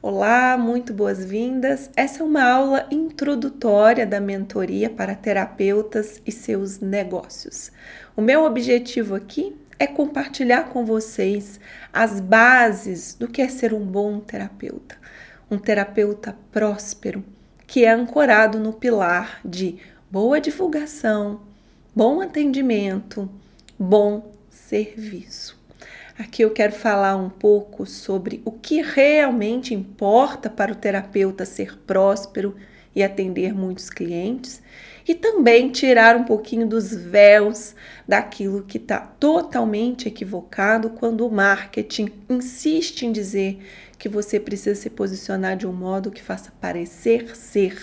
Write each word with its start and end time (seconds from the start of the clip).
Olá, 0.00 0.56
muito 0.56 0.94
boas-vindas. 0.94 1.90
Essa 1.96 2.22
é 2.22 2.24
uma 2.24 2.44
aula 2.44 2.86
introdutória 2.88 4.06
da 4.06 4.20
mentoria 4.20 4.88
para 4.88 5.12
terapeutas 5.12 6.22
e 6.24 6.30
seus 6.30 6.78
negócios. 6.78 7.72
O 8.16 8.22
meu 8.22 8.44
objetivo 8.44 9.16
aqui 9.16 9.56
é 9.76 9.88
compartilhar 9.88 10.68
com 10.68 10.84
vocês 10.84 11.58
as 11.92 12.20
bases 12.20 13.14
do 13.14 13.26
que 13.26 13.42
é 13.42 13.48
ser 13.48 13.74
um 13.74 13.84
bom 13.84 14.20
terapeuta, 14.20 14.96
um 15.50 15.58
terapeuta 15.58 16.36
próspero, 16.52 17.24
que 17.66 17.84
é 17.84 17.90
ancorado 17.90 18.60
no 18.60 18.74
pilar 18.74 19.40
de 19.44 19.80
boa 20.08 20.40
divulgação, 20.40 21.40
bom 21.92 22.20
atendimento, 22.20 23.28
bom 23.76 24.30
serviço. 24.48 25.57
Aqui 26.18 26.42
eu 26.42 26.50
quero 26.50 26.72
falar 26.72 27.14
um 27.14 27.30
pouco 27.30 27.86
sobre 27.86 28.42
o 28.44 28.50
que 28.50 28.82
realmente 28.82 29.72
importa 29.72 30.50
para 30.50 30.72
o 30.72 30.74
terapeuta 30.74 31.44
ser 31.44 31.78
próspero 31.86 32.56
e 32.92 33.04
atender 33.04 33.54
muitos 33.54 33.88
clientes 33.88 34.60
e 35.06 35.14
também 35.14 35.70
tirar 35.70 36.16
um 36.16 36.24
pouquinho 36.24 36.66
dos 36.66 36.92
véus 36.92 37.72
daquilo 38.06 38.64
que 38.64 38.78
está 38.78 38.98
totalmente 38.98 40.08
equivocado 40.08 40.90
quando 40.90 41.24
o 41.24 41.30
marketing 41.30 42.08
insiste 42.28 43.06
em 43.06 43.12
dizer 43.12 43.60
que 43.96 44.08
você 44.08 44.40
precisa 44.40 44.74
se 44.74 44.90
posicionar 44.90 45.56
de 45.56 45.68
um 45.68 45.72
modo 45.72 46.10
que 46.10 46.20
faça 46.20 46.50
parecer 46.60 47.36
ser, 47.36 47.80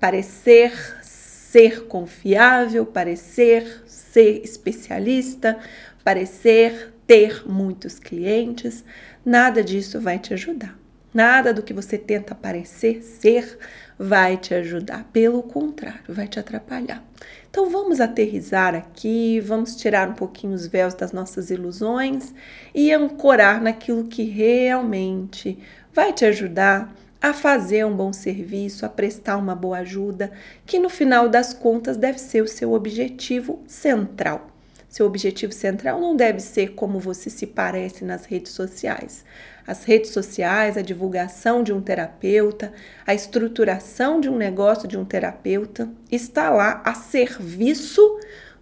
parecer 0.00 0.72
ser 1.02 1.86
confiável, 1.86 2.84
parecer 2.84 3.84
ser 3.86 4.42
especialista, 4.42 5.56
parecer 6.02 6.89
ter 7.10 7.42
muitos 7.44 7.98
clientes, 7.98 8.84
nada 9.26 9.64
disso 9.64 10.00
vai 10.00 10.16
te 10.16 10.32
ajudar. 10.32 10.78
Nada 11.12 11.52
do 11.52 11.60
que 11.60 11.74
você 11.74 11.98
tenta 11.98 12.36
parecer 12.36 13.02
ser 13.02 13.58
vai 13.98 14.36
te 14.36 14.54
ajudar, 14.54 15.02
pelo 15.12 15.42
contrário, 15.42 16.04
vai 16.14 16.28
te 16.28 16.38
atrapalhar. 16.38 17.02
Então 17.50 17.68
vamos 17.68 18.00
aterrizar 18.00 18.76
aqui, 18.76 19.40
vamos 19.40 19.74
tirar 19.74 20.08
um 20.08 20.12
pouquinho 20.12 20.54
os 20.54 20.68
véus 20.68 20.94
das 20.94 21.10
nossas 21.10 21.50
ilusões 21.50 22.32
e 22.72 22.92
ancorar 22.92 23.60
naquilo 23.60 24.04
que 24.04 24.22
realmente 24.22 25.58
vai 25.92 26.12
te 26.12 26.24
ajudar 26.24 26.94
a 27.20 27.34
fazer 27.34 27.84
um 27.84 27.96
bom 27.96 28.12
serviço, 28.12 28.86
a 28.86 28.88
prestar 28.88 29.36
uma 29.36 29.56
boa 29.56 29.78
ajuda, 29.78 30.30
que 30.64 30.78
no 30.78 30.88
final 30.88 31.28
das 31.28 31.52
contas 31.52 31.96
deve 31.96 32.20
ser 32.20 32.40
o 32.40 32.46
seu 32.46 32.72
objetivo 32.72 33.64
central. 33.66 34.59
Seu 34.90 35.06
objetivo 35.06 35.52
central 35.52 36.00
não 36.00 36.16
deve 36.16 36.40
ser 36.40 36.72
como 36.72 36.98
você 36.98 37.30
se 37.30 37.46
parece 37.46 38.04
nas 38.04 38.24
redes 38.24 38.50
sociais. 38.50 39.24
As 39.64 39.84
redes 39.84 40.10
sociais, 40.10 40.76
a 40.76 40.82
divulgação 40.82 41.62
de 41.62 41.72
um 41.72 41.80
terapeuta, 41.80 42.72
a 43.06 43.14
estruturação 43.14 44.20
de 44.20 44.28
um 44.28 44.36
negócio 44.36 44.88
de 44.88 44.98
um 44.98 45.04
terapeuta 45.04 45.88
está 46.10 46.50
lá 46.50 46.82
a 46.84 46.92
serviço 46.92 48.02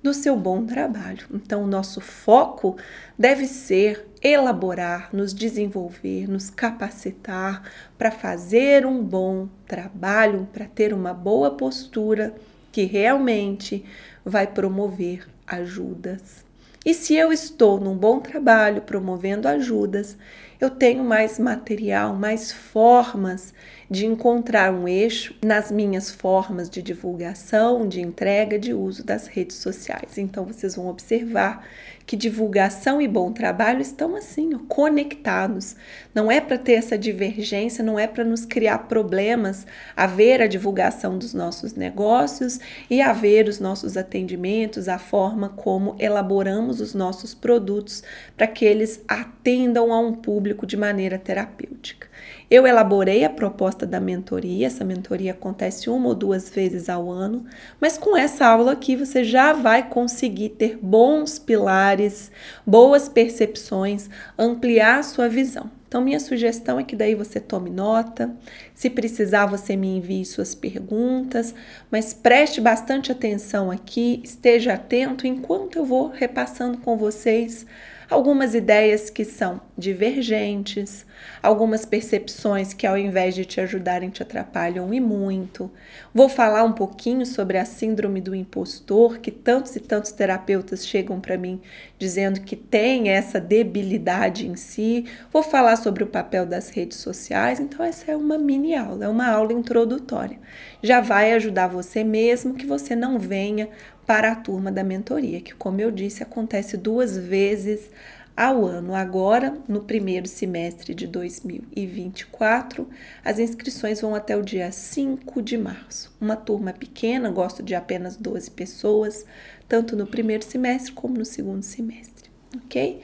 do 0.03 0.13
seu 0.13 0.37
bom 0.37 0.67
trabalho. 0.67 1.27
Então, 1.33 1.63
o 1.63 1.67
nosso 1.67 1.99
foco 1.99 2.77
deve 3.19 3.47
ser 3.47 4.07
elaborar, 4.23 5.09
nos 5.15 5.33
desenvolver, 5.33 6.29
nos 6.29 6.51
capacitar 6.51 7.63
para 7.97 8.11
fazer 8.11 8.85
um 8.85 9.03
bom 9.03 9.49
trabalho, 9.67 10.47
para 10.53 10.67
ter 10.67 10.93
uma 10.93 11.15
boa 11.15 11.53
postura 11.53 12.35
que 12.71 12.85
realmente 12.85 13.83
vai 14.27 14.47
promover 14.47 15.27
ajudas. 15.49 16.45
E 16.85 16.95
se 16.95 17.15
eu 17.15 17.33
estou 17.33 17.81
num 17.81 17.97
bom 17.97 18.21
trabalho 18.21 18.83
promovendo 18.83 19.49
ajudas, 19.49 20.17
eu 20.61 20.71
tenho 20.71 21.05
mais 21.05 21.39
material, 21.39 22.15
mais 22.15 22.53
formas 22.53 23.53
de 23.91 24.05
encontrar 24.05 24.73
um 24.73 24.87
eixo 24.87 25.35
nas 25.43 25.71
minhas 25.71 26.11
formas 26.11 26.69
de 26.69 26.83
divulgação, 26.83 27.89
de 27.89 28.01
entrega, 28.01 28.59
de 28.59 28.75
uso 28.75 29.05
das 29.05 29.27
redes 29.27 29.57
sociais. 29.57 30.19
Então 30.19 30.45
vocês 30.45 30.77
vão 30.77 30.89
observar 30.89 31.67
que 32.09 32.17
divulgação 32.17 33.03
e 33.03 33.07
bom 33.07 33.33
trabalho 33.33 33.83
estão 33.83 34.17
assim, 34.17 34.55
ó, 34.55 34.59
conectados. 34.67 35.77
Não 36.15 36.31
é 36.31 36.41
para 36.41 36.57
ter 36.57 36.73
essa 36.73 36.97
divergência, 36.97 37.85
não 37.85 37.99
é 37.99 38.07
para 38.07 38.25
nos 38.25 38.47
criar 38.47 38.79
problemas 38.89 39.67
haver 39.95 40.41
a 40.41 40.47
divulgação 40.47 41.19
dos 41.19 41.35
nossos 41.35 41.75
negócios 41.75 42.59
e 42.89 43.03
haver 43.03 43.47
os 43.47 43.61
nossos 43.61 43.97
atendimentos, 43.97 44.89
a 44.89 44.99
forma 44.99 45.51
como 45.51 45.97
elaboramos 45.99 46.81
os 46.81 46.95
nossos 46.95 47.35
produtos 47.35 48.03
para 48.37 48.47
que 48.47 48.65
eles 48.65 49.03
atendam 49.07 49.93
a 49.93 49.99
um 50.01 50.15
público 50.15 50.67
de 50.67 50.79
maneira 50.79 51.19
terapêutica. 51.19 52.08
Eu 52.51 52.67
elaborei 52.67 53.25
a 53.25 53.31
proposta 53.31 53.87
da 53.87 54.01
mentoria, 54.01 54.67
essa 54.67 54.85
mentoria 54.85 55.33
acontece 55.33 55.91
uma 55.91 56.09
ou 56.09 56.15
duas 56.15 56.49
vezes 56.49 56.89
ao 56.89 57.11
ano, 57.11 57.45
mas 57.81 57.99
com 57.99 58.17
essa 58.17 58.47
aula 58.47 58.73
aqui 58.73 58.97
você 58.97 59.23
já 59.23 59.53
vai 59.53 59.89
conseguir 59.89 60.51
ter 60.51 60.79
bons 60.81 61.39
pilares, 61.39 62.31
boas 62.67 63.09
percepções, 63.09 64.09
ampliar 64.39 65.01
a 65.01 65.03
sua 65.03 65.29
visão. 65.29 65.71
Então, 65.89 66.03
minha 66.03 66.21
sugestão 66.21 66.79
é 66.79 66.85
que 66.85 66.95
daí 66.95 67.15
você 67.15 67.41
tome 67.41 67.71
nota. 67.71 68.31
Se 68.75 68.91
precisar, 68.91 69.47
você 69.47 69.75
me 69.75 69.97
envie 69.97 70.23
suas 70.23 70.55
perguntas, 70.55 71.55
mas 71.91 72.13
preste 72.13 72.61
bastante 72.61 73.11
atenção 73.11 73.71
aqui, 73.71 74.21
esteja 74.23 74.75
atento 74.75 75.27
enquanto 75.27 75.77
eu 75.77 75.87
vou 75.87 76.09
repassando 76.09 76.77
com 76.77 76.99
vocês 76.99 77.65
algumas 78.11 78.55
ideias 78.55 79.11
que 79.11 79.25
são 79.25 79.61
divergentes, 79.77 81.07
algumas 81.43 81.85
percepções 81.85 82.73
que 82.73 82.87
ao 82.87 82.97
invés 82.97 83.35
de 83.35 83.45
te 83.45 83.61
ajudarem 83.61 84.11
te 84.11 84.23
atrapalham 84.23 84.93
e 84.93 85.01
muito. 85.01 85.71
Vou 86.15 86.29
falar 86.29 86.65
um 86.65 86.73
pouquinho 86.73 87.27
sobre 87.27 87.59
a 87.59 87.65
síndrome 87.65 88.21
do 88.21 88.35
impostor, 88.35 89.19
que 89.19 89.31
tantos 89.31 89.77
e 89.77 89.81
tantos 89.81 90.13
terapeutas 90.13 90.87
chegam 90.87 91.21
para 91.21 91.37
mim 91.37 91.61
dizendo 91.99 92.41
que 92.41 92.57
tem 92.57 93.11
essa 93.11 93.41
debilidade 93.41 94.47
em 94.47 94.57
si. 94.57 95.05
Vou 95.33 95.43
falar 95.43 95.77
sobre 95.77 96.03
o 96.03 96.07
papel 96.07 96.47
das 96.47 96.71
redes 96.71 96.99
sociais, 96.99 97.61
então 97.61 97.85
essa 97.85 98.11
é 98.11 98.17
uma 98.17 98.39
mini 98.39 98.75
aula, 98.75 99.05
é 99.05 99.09
uma 99.09 99.29
aula 99.29 99.53
introdutória. 99.53 100.39
Já 100.83 101.01
vai 101.01 101.33
ajudar 101.33 101.67
você 101.67 102.05
mesmo 102.05 102.55
que 102.55 102.67
você 102.67 102.95
não 102.95 103.19
venha 103.19 103.69
para 104.09 104.33
a 104.33 104.35
turma 104.35 104.73
da 104.73 104.83
mentoria, 104.83 105.39
que, 105.39 105.55
como 105.55 105.83
eu 105.83 105.91
disse, 105.91 106.23
acontece 106.23 106.79
duas 106.79 107.15
vezes 107.15 107.91
ao 108.35 108.65
ano. 108.65 108.95
Agora, 108.95 109.59
no 109.69 109.83
primeiro 109.83 110.27
semestre 110.27 110.95
de 110.95 111.07
2024, 111.07 112.89
as 113.23 113.39
inscrições 113.39 114.01
vão 114.01 114.15
até 114.15 114.35
o 114.35 114.41
dia 114.41 114.73
5 114.73 115.43
de 115.43 115.59
março. 115.59 116.11
Uma 116.19 116.37
turma 116.37 116.73
pequena, 116.73 117.31
gosto 117.31 117.63
de 117.63 117.75
apenas 117.75 118.17
12 118.17 118.51
pessoas, 118.53 119.27
tanto 119.69 119.95
no 119.95 120.07
primeiro 120.07 120.43
semestre 120.43 120.93
como 120.93 121.19
no 121.19 121.25
segundo 121.27 121.63
semestre, 121.63 122.31
ok? 122.65 123.03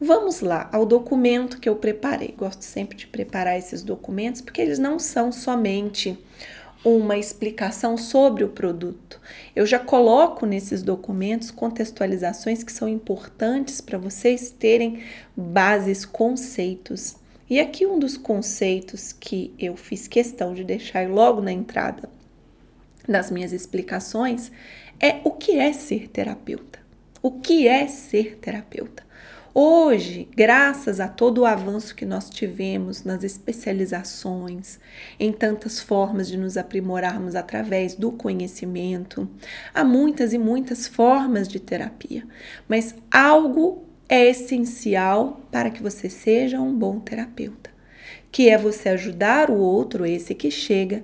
Vamos 0.00 0.40
lá 0.40 0.70
ao 0.72 0.86
documento 0.86 1.60
que 1.60 1.68
eu 1.68 1.76
preparei. 1.76 2.34
Gosto 2.34 2.62
sempre 2.62 2.96
de 2.96 3.06
preparar 3.06 3.58
esses 3.58 3.82
documentos 3.82 4.40
porque 4.40 4.62
eles 4.62 4.78
não 4.78 4.98
são 4.98 5.30
somente 5.30 6.18
uma 6.86 7.18
explicação 7.18 7.96
sobre 7.96 8.44
o 8.44 8.48
produto. 8.48 9.20
Eu 9.56 9.66
já 9.66 9.76
coloco 9.76 10.46
nesses 10.46 10.84
documentos 10.84 11.50
contextualizações 11.50 12.62
que 12.62 12.70
são 12.70 12.88
importantes 12.88 13.80
para 13.80 13.98
vocês 13.98 14.52
terem 14.52 15.02
bases, 15.36 16.04
conceitos. 16.04 17.16
E 17.50 17.58
aqui 17.58 17.84
um 17.84 17.98
dos 17.98 18.16
conceitos 18.16 19.12
que 19.12 19.52
eu 19.58 19.76
fiz 19.76 20.06
questão 20.06 20.54
de 20.54 20.62
deixar 20.62 21.08
logo 21.08 21.40
na 21.40 21.50
entrada 21.50 22.08
das 23.08 23.32
minhas 23.32 23.52
explicações 23.52 24.52
é 25.00 25.20
o 25.24 25.32
que 25.32 25.58
é 25.58 25.72
ser 25.72 26.06
terapeuta. 26.08 26.78
O 27.20 27.32
que 27.32 27.66
é 27.66 27.88
ser 27.88 28.36
terapeuta? 28.36 29.05
Hoje, 29.58 30.28
graças 30.36 31.00
a 31.00 31.08
todo 31.08 31.38
o 31.38 31.46
avanço 31.46 31.94
que 31.94 32.04
nós 32.04 32.28
tivemos 32.28 33.04
nas 33.04 33.24
especializações, 33.24 34.78
em 35.18 35.32
tantas 35.32 35.80
formas 35.80 36.28
de 36.28 36.36
nos 36.36 36.58
aprimorarmos 36.58 37.34
através 37.34 37.94
do 37.94 38.12
conhecimento, 38.12 39.26
há 39.72 39.82
muitas 39.82 40.34
e 40.34 40.38
muitas 40.38 40.86
formas 40.86 41.48
de 41.48 41.58
terapia, 41.58 42.26
mas 42.68 42.94
algo 43.10 43.82
é 44.10 44.28
essencial 44.28 45.40
para 45.50 45.70
que 45.70 45.82
você 45.82 46.10
seja 46.10 46.60
um 46.60 46.74
bom 46.76 47.00
terapeuta, 47.00 47.70
que 48.30 48.50
é 48.50 48.58
você 48.58 48.90
ajudar 48.90 49.50
o 49.50 49.56
outro, 49.56 50.04
esse 50.04 50.34
que 50.34 50.50
chega, 50.50 51.02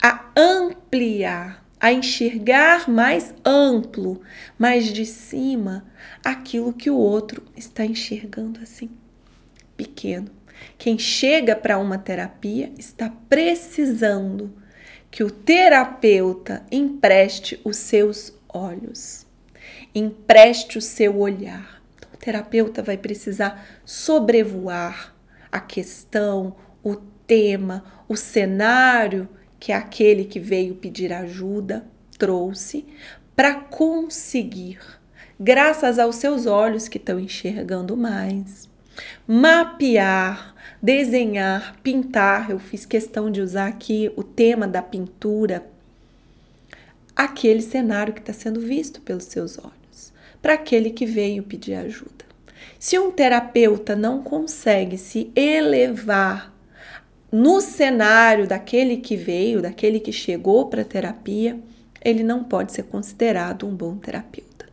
a 0.00 0.30
ampliar 0.36 1.67
a 1.80 1.92
enxergar 1.92 2.88
mais 2.88 3.34
amplo, 3.44 4.20
mais 4.58 4.86
de 4.86 5.06
cima, 5.06 5.84
aquilo 6.24 6.72
que 6.72 6.90
o 6.90 6.96
outro 6.96 7.42
está 7.56 7.84
enxergando 7.84 8.60
assim, 8.60 8.90
pequeno. 9.76 10.30
Quem 10.76 10.98
chega 10.98 11.54
para 11.54 11.78
uma 11.78 11.98
terapia 11.98 12.72
está 12.76 13.12
precisando 13.28 14.52
que 15.10 15.22
o 15.22 15.30
terapeuta 15.30 16.64
empreste 16.70 17.60
os 17.64 17.76
seus 17.76 18.32
olhos, 18.48 19.26
empreste 19.94 20.78
o 20.78 20.82
seu 20.82 21.18
olhar. 21.18 21.80
Então, 21.96 22.10
o 22.12 22.16
terapeuta 22.16 22.82
vai 22.82 22.96
precisar 22.96 23.66
sobrevoar 23.84 25.14
a 25.50 25.60
questão, 25.60 26.56
o 26.82 26.96
tema, 26.96 27.84
o 28.08 28.16
cenário 28.16 29.28
que 29.58 29.72
aquele 29.72 30.24
que 30.24 30.38
veio 30.38 30.74
pedir 30.74 31.12
ajuda 31.12 31.84
trouxe 32.18 32.84
para 33.34 33.54
conseguir, 33.54 34.80
graças 35.38 35.98
aos 35.98 36.16
seus 36.16 36.46
olhos 36.46 36.88
que 36.88 36.98
estão 36.98 37.20
enxergando 37.20 37.96
mais, 37.96 38.68
mapear, 39.26 40.54
desenhar, 40.82 41.76
pintar. 41.82 42.50
Eu 42.50 42.58
fiz 42.58 42.84
questão 42.84 43.30
de 43.30 43.40
usar 43.40 43.68
aqui 43.68 44.10
o 44.16 44.24
tema 44.24 44.66
da 44.66 44.82
pintura, 44.82 45.64
aquele 47.14 47.62
cenário 47.62 48.12
que 48.12 48.20
está 48.20 48.32
sendo 48.32 48.60
visto 48.60 49.00
pelos 49.00 49.24
seus 49.24 49.58
olhos, 49.58 50.12
para 50.42 50.54
aquele 50.54 50.90
que 50.90 51.06
veio 51.06 51.42
pedir 51.42 51.74
ajuda. 51.74 52.26
Se 52.78 52.98
um 52.98 53.10
terapeuta 53.10 53.96
não 53.96 54.22
consegue 54.22 54.96
se 54.96 55.30
elevar 55.34 56.52
no 57.30 57.60
cenário 57.60 58.46
daquele 58.46 58.96
que 58.96 59.16
veio, 59.16 59.60
daquele 59.60 60.00
que 60.00 60.12
chegou 60.12 60.66
para 60.66 60.82
a 60.82 60.84
terapia, 60.84 61.58
ele 62.02 62.22
não 62.22 62.42
pode 62.42 62.72
ser 62.72 62.84
considerado 62.84 63.66
um 63.66 63.74
bom 63.74 63.96
terapeuta. 63.96 64.66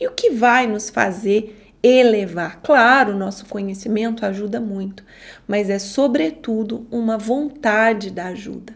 E 0.00 0.06
o 0.06 0.12
que 0.12 0.30
vai 0.30 0.66
nos 0.66 0.88
fazer 0.90 1.72
elevar? 1.82 2.60
Claro, 2.62 3.12
o 3.12 3.18
nosso 3.18 3.46
conhecimento 3.46 4.24
ajuda 4.24 4.60
muito, 4.60 5.02
mas 5.48 5.70
é 5.70 5.78
sobretudo 5.78 6.86
uma 6.90 7.18
vontade 7.18 8.10
da 8.10 8.26
ajuda, 8.26 8.74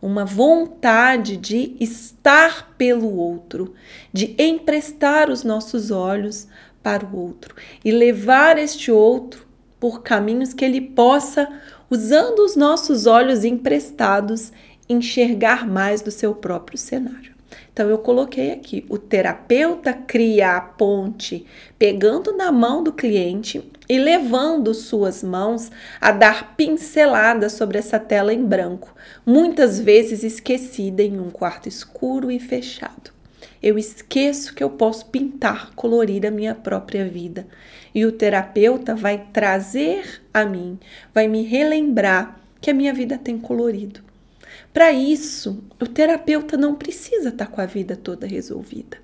uma 0.00 0.24
vontade 0.24 1.36
de 1.36 1.76
estar 1.80 2.74
pelo 2.76 3.16
outro, 3.16 3.74
de 4.12 4.36
emprestar 4.38 5.30
os 5.30 5.42
nossos 5.42 5.90
olhos 5.90 6.46
para 6.82 7.04
o 7.04 7.16
outro 7.16 7.56
e 7.84 7.90
levar 7.90 8.56
este 8.58 8.92
outro 8.92 9.46
por 9.80 10.02
caminhos 10.02 10.52
que 10.52 10.64
ele 10.64 10.80
possa 10.80 11.48
usando 11.90 12.40
os 12.40 12.56
nossos 12.56 13.06
olhos 13.06 13.44
emprestados, 13.44 14.52
enxergar 14.88 15.66
mais 15.66 16.00
do 16.00 16.10
seu 16.10 16.34
próprio 16.34 16.78
cenário. 16.78 17.38
Então, 17.72 17.88
eu 17.88 17.98
coloquei 17.98 18.52
aqui: 18.52 18.84
o 18.88 18.98
terapeuta 18.98 19.92
cria 19.92 20.56
a 20.56 20.60
ponte, 20.60 21.46
pegando 21.78 22.36
na 22.36 22.50
mão 22.52 22.82
do 22.82 22.92
cliente 22.92 23.62
e 23.88 23.98
levando 23.98 24.74
suas 24.74 25.22
mãos 25.22 25.70
a 26.00 26.12
dar 26.12 26.56
pinceladas 26.56 27.52
sobre 27.52 27.78
essa 27.78 27.98
tela 27.98 28.34
em 28.34 28.44
branco, 28.44 28.94
muitas 29.24 29.80
vezes 29.80 30.22
esquecida 30.22 31.02
em 31.02 31.18
um 31.18 31.30
quarto 31.30 31.68
escuro 31.68 32.30
e 32.30 32.38
fechado. 32.38 33.17
Eu 33.62 33.78
esqueço 33.78 34.54
que 34.54 34.62
eu 34.62 34.70
posso 34.70 35.06
pintar, 35.06 35.72
colorir 35.74 36.24
a 36.26 36.30
minha 36.30 36.54
própria 36.54 37.04
vida. 37.06 37.46
E 37.94 38.04
o 38.06 38.12
terapeuta 38.12 38.94
vai 38.94 39.26
trazer 39.32 40.22
a 40.32 40.44
mim, 40.44 40.78
vai 41.12 41.26
me 41.26 41.42
relembrar 41.42 42.38
que 42.60 42.70
a 42.70 42.74
minha 42.74 42.92
vida 42.92 43.18
tem 43.18 43.38
colorido. 43.38 44.00
Para 44.72 44.92
isso, 44.92 45.62
o 45.80 45.86
terapeuta 45.86 46.56
não 46.56 46.74
precisa 46.74 47.30
estar 47.30 47.46
tá 47.46 47.50
com 47.50 47.60
a 47.60 47.66
vida 47.66 47.96
toda 47.96 48.26
resolvida, 48.26 48.98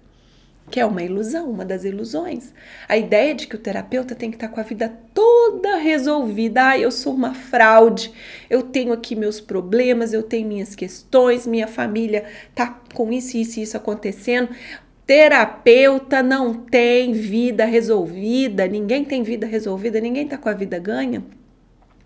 que 0.71 0.79
é 0.79 0.87
uma 0.87 1.03
ilusão, 1.03 1.51
uma 1.51 1.65
das 1.65 1.85
ilusões. 1.85 2.53
A 2.89 2.97
ideia 2.97 3.35
de 3.35 3.47
que 3.47 3.57
o 3.57 3.59
terapeuta 3.59 4.15
tem 4.15 4.31
que 4.31 4.37
estar 4.37 4.49
tá 4.49 4.55
com 4.55 4.61
a 4.61 4.65
vida 4.65 4.93
toda 5.13 5.77
resolvida. 5.77 6.69
Ah, 6.69 6.79
eu 6.79 6.91
sou 6.91 7.15
uma 7.15 7.35
fraude, 7.35 8.13
eu 8.49 8.63
tenho 8.63 8.93
aqui 8.93 9.17
meus 9.17 9.41
problemas, 9.41 10.13
eu 10.13 10.23
tenho 10.23 10.47
minhas 10.47 10.75
questões, 10.75 11.47
minha 11.47 11.67
família 11.67 12.25
tá 12.55 12.81
com 12.95 13.13
isso, 13.13 13.37
isso 13.37 13.61
isso 13.61 13.77
acontecendo. 13.77 14.49
Terapeuta 15.07 16.23
não 16.23 16.55
tem 16.55 17.13
vida 17.13 17.67
resolvida, 17.67 18.67
ninguém 18.67 19.05
tem 19.05 19.23
vida 19.23 19.47
resolvida, 19.47 20.01
ninguém 20.01 20.27
tá 20.27 20.39
com 20.39 20.49
a 20.49 20.55
vida 20.55 20.79
ganha. 20.79 21.23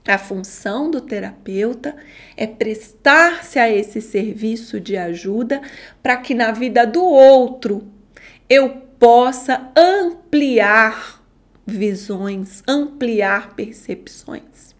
A 0.06 0.18
função 0.18 0.90
do 0.90 1.00
terapeuta 1.00 1.94
é 2.36 2.46
prestar-se 2.46 3.58
a 3.58 3.70
esse 3.70 4.00
serviço 4.00 4.80
de 4.80 4.96
ajuda 4.96 5.60
para 6.02 6.16
que 6.16 6.34
na 6.34 6.50
vida 6.50 6.86
do 6.86 7.04
outro 7.04 7.86
eu 8.48 8.70
possa 8.98 9.70
ampliar 9.76 11.22
visões, 11.66 12.62
ampliar 12.66 13.54
percepções. 13.54 14.74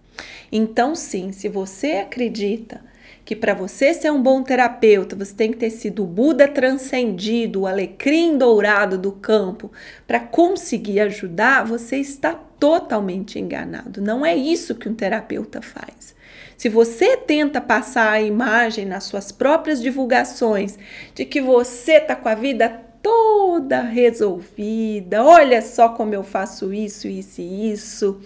Então, 0.51 0.95
sim, 0.95 1.31
se 1.31 1.49
você 1.49 1.93
acredita 1.93 2.88
que 3.29 3.37
para 3.37 3.53
você 3.53 3.93
ser 3.93 4.11
um 4.11 4.23
bom 4.23 4.43
terapeuta, 4.43 5.15
você 5.15 5.35
tem 5.35 5.53
que 5.53 5.59
ter 5.59 5.69
sido 5.69 6.03
o 6.03 6.07
Buda 6.07 6.49
transcendido, 6.49 7.61
o 7.61 7.67
alecrim 7.67 8.39
dourado 8.39 8.97
do 8.97 9.13
campo, 9.13 9.71
para 10.07 10.19
conseguir 10.19 11.01
ajudar, 11.01 11.63
você 11.63 11.99
está 11.99 12.33
totalmente 12.33 13.39
enganado. 13.39 14.01
Não 14.01 14.25
é 14.25 14.35
isso 14.35 14.75
que 14.75 14.89
um 14.89 14.95
terapeuta 14.95 15.61
faz. 15.61 16.17
Se 16.57 16.71
você 16.71 17.19
tenta 17.19 17.61
passar 17.61 18.13
a 18.13 18.23
imagem 18.23 18.87
nas 18.87 19.05
suas 19.05 19.31
próprias 19.31 19.83
divulgações 19.83 20.79
de 21.15 21.27
que 21.27 21.43
você 21.43 21.99
está 21.99 22.17
com 22.17 22.31
a 22.31 22.35
vida 22.35 22.81
toda 23.03 23.81
resolvida, 23.83 25.25
olha 25.25 25.63
só 25.63 25.91
como 25.91 26.15
eu 26.15 26.23
faço 26.23 26.73
isso, 26.73 27.09
isso 27.09 27.41
e 27.41 27.73
isso, 27.73 28.21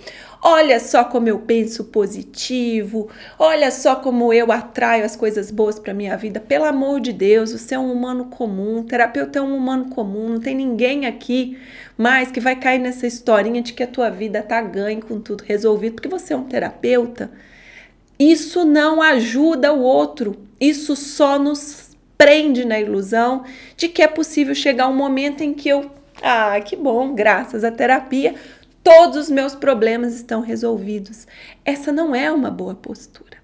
Olha 0.44 0.80
só 0.80 1.04
como 1.04 1.28
eu 1.28 1.38
penso 1.38 1.84
positivo. 1.84 3.08
Olha 3.38 3.70
só 3.70 3.94
como 3.94 4.32
eu 4.32 4.50
atraio 4.50 5.04
as 5.04 5.14
coisas 5.14 5.52
boas 5.52 5.78
para 5.78 5.94
minha 5.94 6.16
vida. 6.16 6.40
Pelo 6.40 6.64
amor 6.64 7.00
de 7.00 7.12
Deus, 7.12 7.52
você 7.52 7.76
é 7.76 7.78
um 7.78 7.92
humano 7.92 8.24
comum. 8.24 8.80
O 8.80 8.82
terapeuta 8.82 9.38
é 9.38 9.42
um 9.42 9.56
humano 9.56 9.90
comum. 9.90 10.30
Não 10.30 10.40
tem 10.40 10.52
ninguém 10.52 11.06
aqui 11.06 11.56
mais 11.96 12.32
que 12.32 12.40
vai 12.40 12.56
cair 12.56 12.80
nessa 12.80 13.06
historinha 13.06 13.62
de 13.62 13.72
que 13.72 13.84
a 13.84 13.86
tua 13.86 14.10
vida 14.10 14.42
tá 14.42 14.60
ganha 14.60 15.00
com 15.00 15.20
tudo 15.20 15.44
resolvido 15.44 15.94
porque 15.94 16.08
você 16.08 16.32
é 16.32 16.36
um 16.36 16.42
terapeuta. 16.42 17.30
Isso 18.18 18.64
não 18.64 19.00
ajuda 19.00 19.72
o 19.72 19.80
outro. 19.80 20.36
Isso 20.60 20.96
só 20.96 21.38
nos 21.38 21.91
prende 22.22 22.64
na 22.64 22.78
ilusão 22.78 23.44
de 23.76 23.88
que 23.88 24.00
é 24.00 24.06
possível 24.06 24.54
chegar 24.54 24.86
um 24.86 24.94
momento 24.94 25.40
em 25.40 25.52
que 25.52 25.68
eu, 25.68 25.90
ah, 26.22 26.60
que 26.60 26.76
bom, 26.76 27.16
graças 27.16 27.64
à 27.64 27.72
terapia, 27.72 28.36
todos 28.80 29.16
os 29.16 29.28
meus 29.28 29.56
problemas 29.56 30.14
estão 30.14 30.40
resolvidos. 30.40 31.26
Essa 31.64 31.90
não 31.90 32.14
é 32.14 32.30
uma 32.30 32.48
boa 32.48 32.76
postura. 32.76 33.38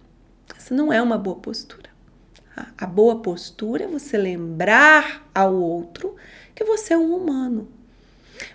Essa 0.56 0.76
não 0.76 0.92
é 0.92 1.02
uma 1.02 1.18
boa 1.18 1.34
postura. 1.34 1.90
A 2.76 2.86
boa 2.86 3.16
postura 3.16 3.82
é 3.82 3.88
você 3.88 4.16
lembrar 4.16 5.28
ao 5.34 5.54
outro 5.54 6.14
que 6.54 6.62
você 6.62 6.94
é 6.94 6.98
um 6.98 7.16
humano, 7.16 7.68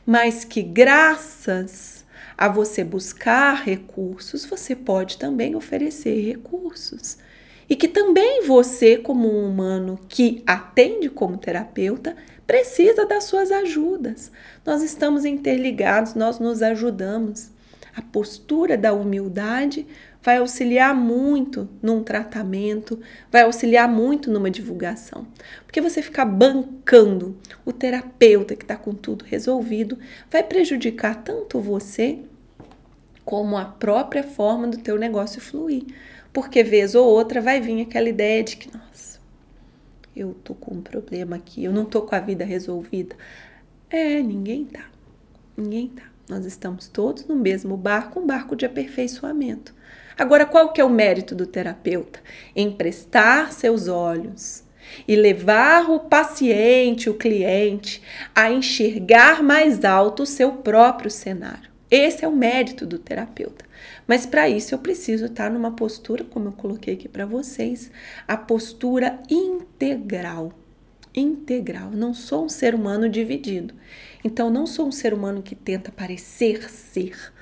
mas 0.05 0.45
que 0.45 0.61
graças 0.61 2.05
a 2.37 2.47
você 2.47 2.81
buscar 2.81 3.63
recursos, 3.63 4.45
você 4.45 4.73
pode 4.73 5.17
também 5.17 5.53
oferecer 5.53 6.21
recursos. 6.25 7.17
E 7.73 7.75
que 7.75 7.87
também 7.87 8.43
você, 8.45 8.97
como 8.97 9.27
um 9.27 9.49
humano 9.49 9.99
que 10.07 10.43
atende 10.45 11.09
como 11.09 11.39
terapeuta, 11.39 12.15
precisa 12.45 13.03
das 13.03 13.23
suas 13.23 13.51
ajudas. 13.51 14.31
Nós 14.63 14.83
estamos 14.83 15.25
interligados, 15.25 16.13
nós 16.13 16.37
nos 16.37 16.61
ajudamos. 16.61 17.49
A 17.95 18.01
postura 18.03 18.77
da 18.77 18.93
humildade 18.93 19.87
vai 20.21 20.37
auxiliar 20.37 20.93
muito 20.93 21.67
num 21.81 22.03
tratamento, 22.03 22.99
vai 23.31 23.41
auxiliar 23.41 23.89
muito 23.89 24.29
numa 24.29 24.51
divulgação. 24.51 25.25
Porque 25.65 25.81
você 25.81 26.03
ficar 26.03 26.25
bancando 26.25 27.35
o 27.65 27.73
terapeuta 27.73 28.55
que 28.55 28.65
está 28.65 28.75
com 28.75 28.93
tudo 28.93 29.25
resolvido 29.25 29.97
vai 30.29 30.43
prejudicar 30.43 31.23
tanto 31.23 31.59
você 31.59 32.19
como 33.25 33.57
a 33.57 33.65
própria 33.65 34.21
forma 34.21 34.67
do 34.67 34.77
teu 34.77 34.95
negócio 34.95 35.41
fluir. 35.41 35.85
Porque 36.33 36.63
vez 36.63 36.95
ou 36.95 37.05
outra 37.05 37.39
vai 37.39 37.61
vir 37.61 37.83
aquela 37.83 38.09
ideia 38.09 38.43
de 38.43 38.57
que, 38.57 38.75
nossa, 38.75 39.19
eu 40.15 40.33
tô 40.43 40.55
com 40.55 40.75
um 40.75 40.81
problema 40.81 41.35
aqui, 41.35 41.63
eu 41.63 41.71
não 41.71 41.85
tô 41.85 42.01
com 42.01 42.15
a 42.15 42.19
vida 42.19 42.43
resolvida. 42.43 43.15
É, 43.89 44.19
ninguém 44.21 44.65
tá. 44.65 44.85
Ninguém 45.55 45.89
tá. 45.89 46.03
Nós 46.27 46.45
estamos 46.45 46.87
todos 46.87 47.27
no 47.27 47.35
mesmo 47.35 47.77
barco, 47.77 48.19
um 48.19 48.25
barco 48.25 48.55
de 48.55 48.65
aperfeiçoamento. 48.65 49.73
Agora, 50.17 50.45
qual 50.45 50.73
que 50.73 50.81
é 50.81 50.83
o 50.83 50.89
mérito 50.89 51.35
do 51.35 51.45
terapeuta? 51.45 52.19
Emprestar 52.55 53.51
seus 53.51 53.87
olhos 53.87 54.63
e 55.07 55.15
levar 55.15 55.89
o 55.89 55.99
paciente, 55.99 57.09
o 57.09 57.13
cliente, 57.13 58.01
a 58.33 58.51
enxergar 58.51 59.41
mais 59.41 59.83
alto 59.83 60.23
o 60.23 60.27
seu 60.27 60.51
próprio 60.51 61.09
cenário. 61.09 61.71
Esse 61.89 62.25
é 62.25 62.27
o 62.27 62.35
mérito 62.35 62.85
do 62.85 62.97
terapeuta. 62.97 63.65
Mas 64.07 64.25
para 64.25 64.49
isso 64.49 64.73
eu 64.73 64.79
preciso 64.79 65.25
estar 65.25 65.49
numa 65.49 65.71
postura, 65.71 66.23
como 66.23 66.49
eu 66.49 66.53
coloquei 66.53 66.93
aqui 66.93 67.07
para 67.07 67.25
vocês, 67.25 67.91
a 68.27 68.35
postura 68.35 69.19
integral. 69.29 70.51
Integral. 71.15 71.91
Não 71.91 72.13
sou 72.13 72.45
um 72.45 72.49
ser 72.49 72.73
humano 72.73 73.07
dividido. 73.07 73.73
Então, 74.23 74.49
não 74.49 74.65
sou 74.65 74.87
um 74.87 74.91
ser 74.91 75.13
humano 75.13 75.43
que 75.43 75.55
tenta 75.55 75.91
parecer 75.91 76.69
ser, 76.69 77.33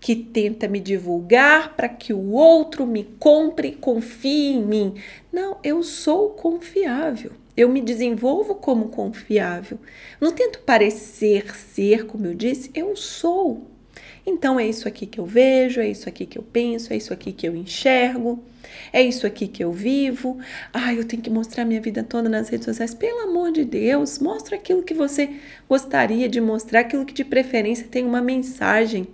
que 0.00 0.16
tenta 0.16 0.66
me 0.66 0.80
divulgar 0.80 1.76
para 1.76 1.88
que 1.88 2.12
o 2.12 2.32
outro 2.32 2.86
me 2.86 3.04
compre 3.18 3.68
e 3.68 3.76
confie 3.76 4.54
em 4.54 4.64
mim. 4.64 4.94
Não, 5.32 5.58
eu 5.62 5.82
sou 5.82 6.30
confiável. 6.30 7.32
Eu 7.56 7.68
me 7.68 7.82
desenvolvo 7.82 8.54
como 8.54 8.88
confiável. 8.88 9.78
Não 10.20 10.32
tento 10.32 10.60
parecer 10.60 11.54
ser, 11.54 12.06
como 12.06 12.26
eu 12.26 12.34
disse, 12.34 12.70
eu 12.74 12.96
sou. 12.96 13.66
Então 14.26 14.58
é 14.60 14.66
isso 14.66 14.86
aqui 14.86 15.06
que 15.06 15.18
eu 15.18 15.26
vejo, 15.26 15.80
é 15.80 15.88
isso 15.88 16.08
aqui 16.08 16.26
que 16.26 16.38
eu 16.38 16.42
penso, 16.42 16.92
é 16.92 16.96
isso 16.96 17.12
aqui 17.12 17.32
que 17.32 17.46
eu 17.46 17.56
enxergo. 17.56 18.42
É 18.92 19.02
isso 19.02 19.26
aqui 19.26 19.48
que 19.48 19.62
eu 19.62 19.72
vivo. 19.72 20.38
Ah, 20.72 20.92
eu 20.92 21.04
tenho 21.04 21.22
que 21.22 21.30
mostrar 21.30 21.64
minha 21.64 21.80
vida 21.80 22.02
toda 22.02 22.28
nas 22.28 22.48
redes 22.48 22.64
sociais. 22.64 22.94
Pelo 22.94 23.20
amor 23.20 23.52
de 23.52 23.64
Deus, 23.64 24.18
mostra 24.18 24.56
aquilo 24.56 24.82
que 24.82 24.94
você 24.94 25.30
gostaria 25.68 26.28
de 26.28 26.40
mostrar, 26.40 26.80
aquilo 26.80 27.04
que 27.04 27.14
de 27.14 27.24
preferência 27.24 27.86
tem 27.90 28.04
uma 28.04 28.20
mensagem. 28.20 29.08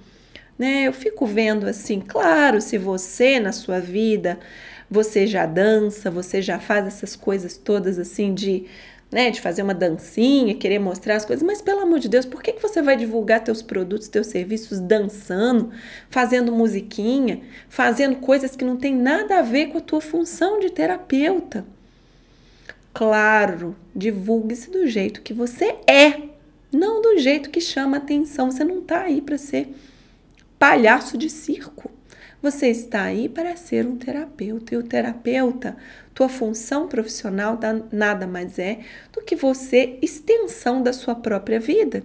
Né? 0.58 0.84
Eu 0.84 0.92
fico 0.92 1.26
vendo 1.26 1.66
assim, 1.66 2.00
claro, 2.00 2.60
se 2.60 2.78
você 2.78 3.38
na 3.38 3.52
sua 3.52 3.78
vida, 3.78 4.38
você 4.90 5.26
já 5.26 5.44
dança, 5.44 6.10
você 6.10 6.40
já 6.40 6.58
faz 6.58 6.86
essas 6.86 7.14
coisas 7.14 7.56
todas 7.56 7.98
assim 7.98 8.32
de 8.32 8.64
né, 9.10 9.30
de 9.30 9.40
fazer 9.40 9.62
uma 9.62 9.74
dancinha, 9.74 10.54
querer 10.54 10.78
mostrar 10.78 11.16
as 11.16 11.24
coisas, 11.24 11.46
mas 11.46 11.62
pelo 11.62 11.80
amor 11.80 12.00
de 12.00 12.08
Deus, 12.08 12.26
por 12.26 12.42
que, 12.42 12.52
que 12.52 12.62
você 12.62 12.82
vai 12.82 12.96
divulgar 12.96 13.42
teus 13.42 13.62
produtos, 13.62 14.08
teus 14.08 14.26
serviços 14.26 14.80
dançando, 14.80 15.70
fazendo 16.10 16.52
musiquinha, 16.52 17.40
fazendo 17.68 18.16
coisas 18.16 18.56
que 18.56 18.64
não 18.64 18.76
tem 18.76 18.94
nada 18.94 19.38
a 19.38 19.42
ver 19.42 19.68
com 19.68 19.78
a 19.78 19.82
tua 19.82 20.00
função 20.00 20.58
de 20.58 20.70
terapeuta? 20.70 21.64
Claro, 22.92 23.76
divulgue-se 23.94 24.70
do 24.70 24.86
jeito 24.86 25.20
que 25.20 25.34
você 25.34 25.76
é, 25.86 26.22
não 26.72 27.02
do 27.02 27.18
jeito 27.18 27.50
que 27.50 27.60
chama 27.60 27.98
atenção. 27.98 28.50
Você 28.50 28.64
não 28.64 28.80
tá 28.80 29.02
aí 29.02 29.20
para 29.20 29.38
ser 29.38 29.68
palhaço 30.58 31.18
de 31.18 31.28
circo. 31.28 31.90
Você 32.46 32.68
está 32.68 33.02
aí 33.02 33.28
para 33.28 33.56
ser 33.56 33.84
um 33.88 33.96
terapeuta 33.96 34.72
e 34.72 34.78
o 34.78 34.82
terapeuta, 34.84 35.76
tua 36.14 36.28
função 36.28 36.86
profissional 36.86 37.58
nada 37.90 38.24
mais 38.24 38.56
é 38.56 38.78
do 39.12 39.20
que 39.20 39.34
você 39.34 39.98
extensão 40.00 40.80
da 40.80 40.92
sua 40.92 41.16
própria 41.16 41.58
vida, 41.58 42.04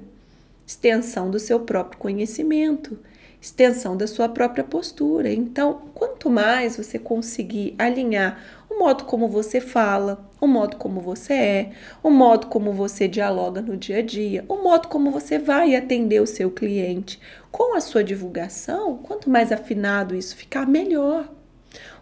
extensão 0.65 1.29
do 1.29 1.37
seu 1.37 1.59
próprio 1.59 1.99
conhecimento, 1.99 2.97
extensão 3.39 3.95
da 3.95 4.07
sua 4.07 4.27
própria 4.27 4.63
postura. 4.63 5.31
Então, 5.31 5.83
quanto 5.93 6.27
mais 6.27 6.75
você 6.75 6.97
conseguir 6.97 7.75
alinhar 7.77 8.43
o 8.67 8.79
modo 8.79 9.03
como 9.03 9.27
você 9.27 9.61
fala, 9.61 10.27
o 10.41 10.47
modo 10.47 10.75
como 10.77 10.99
você 10.99 11.33
é, 11.33 11.71
o 12.01 12.09
modo 12.09 12.47
como 12.47 12.73
você 12.73 13.07
dialoga 13.07 13.61
no 13.61 13.77
dia 13.77 13.99
a 13.99 14.01
dia, 14.01 14.43
o 14.47 14.55
modo 14.55 14.87
como 14.87 15.11
você 15.11 15.37
vai 15.37 15.75
atender 15.75 16.19
o 16.19 16.25
seu 16.25 16.49
cliente 16.49 17.19
com 17.51 17.77
a 17.77 17.79
sua 17.79 18.03
divulgação, 18.03 18.97
quanto 18.97 19.29
mais 19.29 19.51
afinado 19.51 20.15
isso 20.15 20.35
ficar, 20.35 20.67
melhor. 20.67 21.31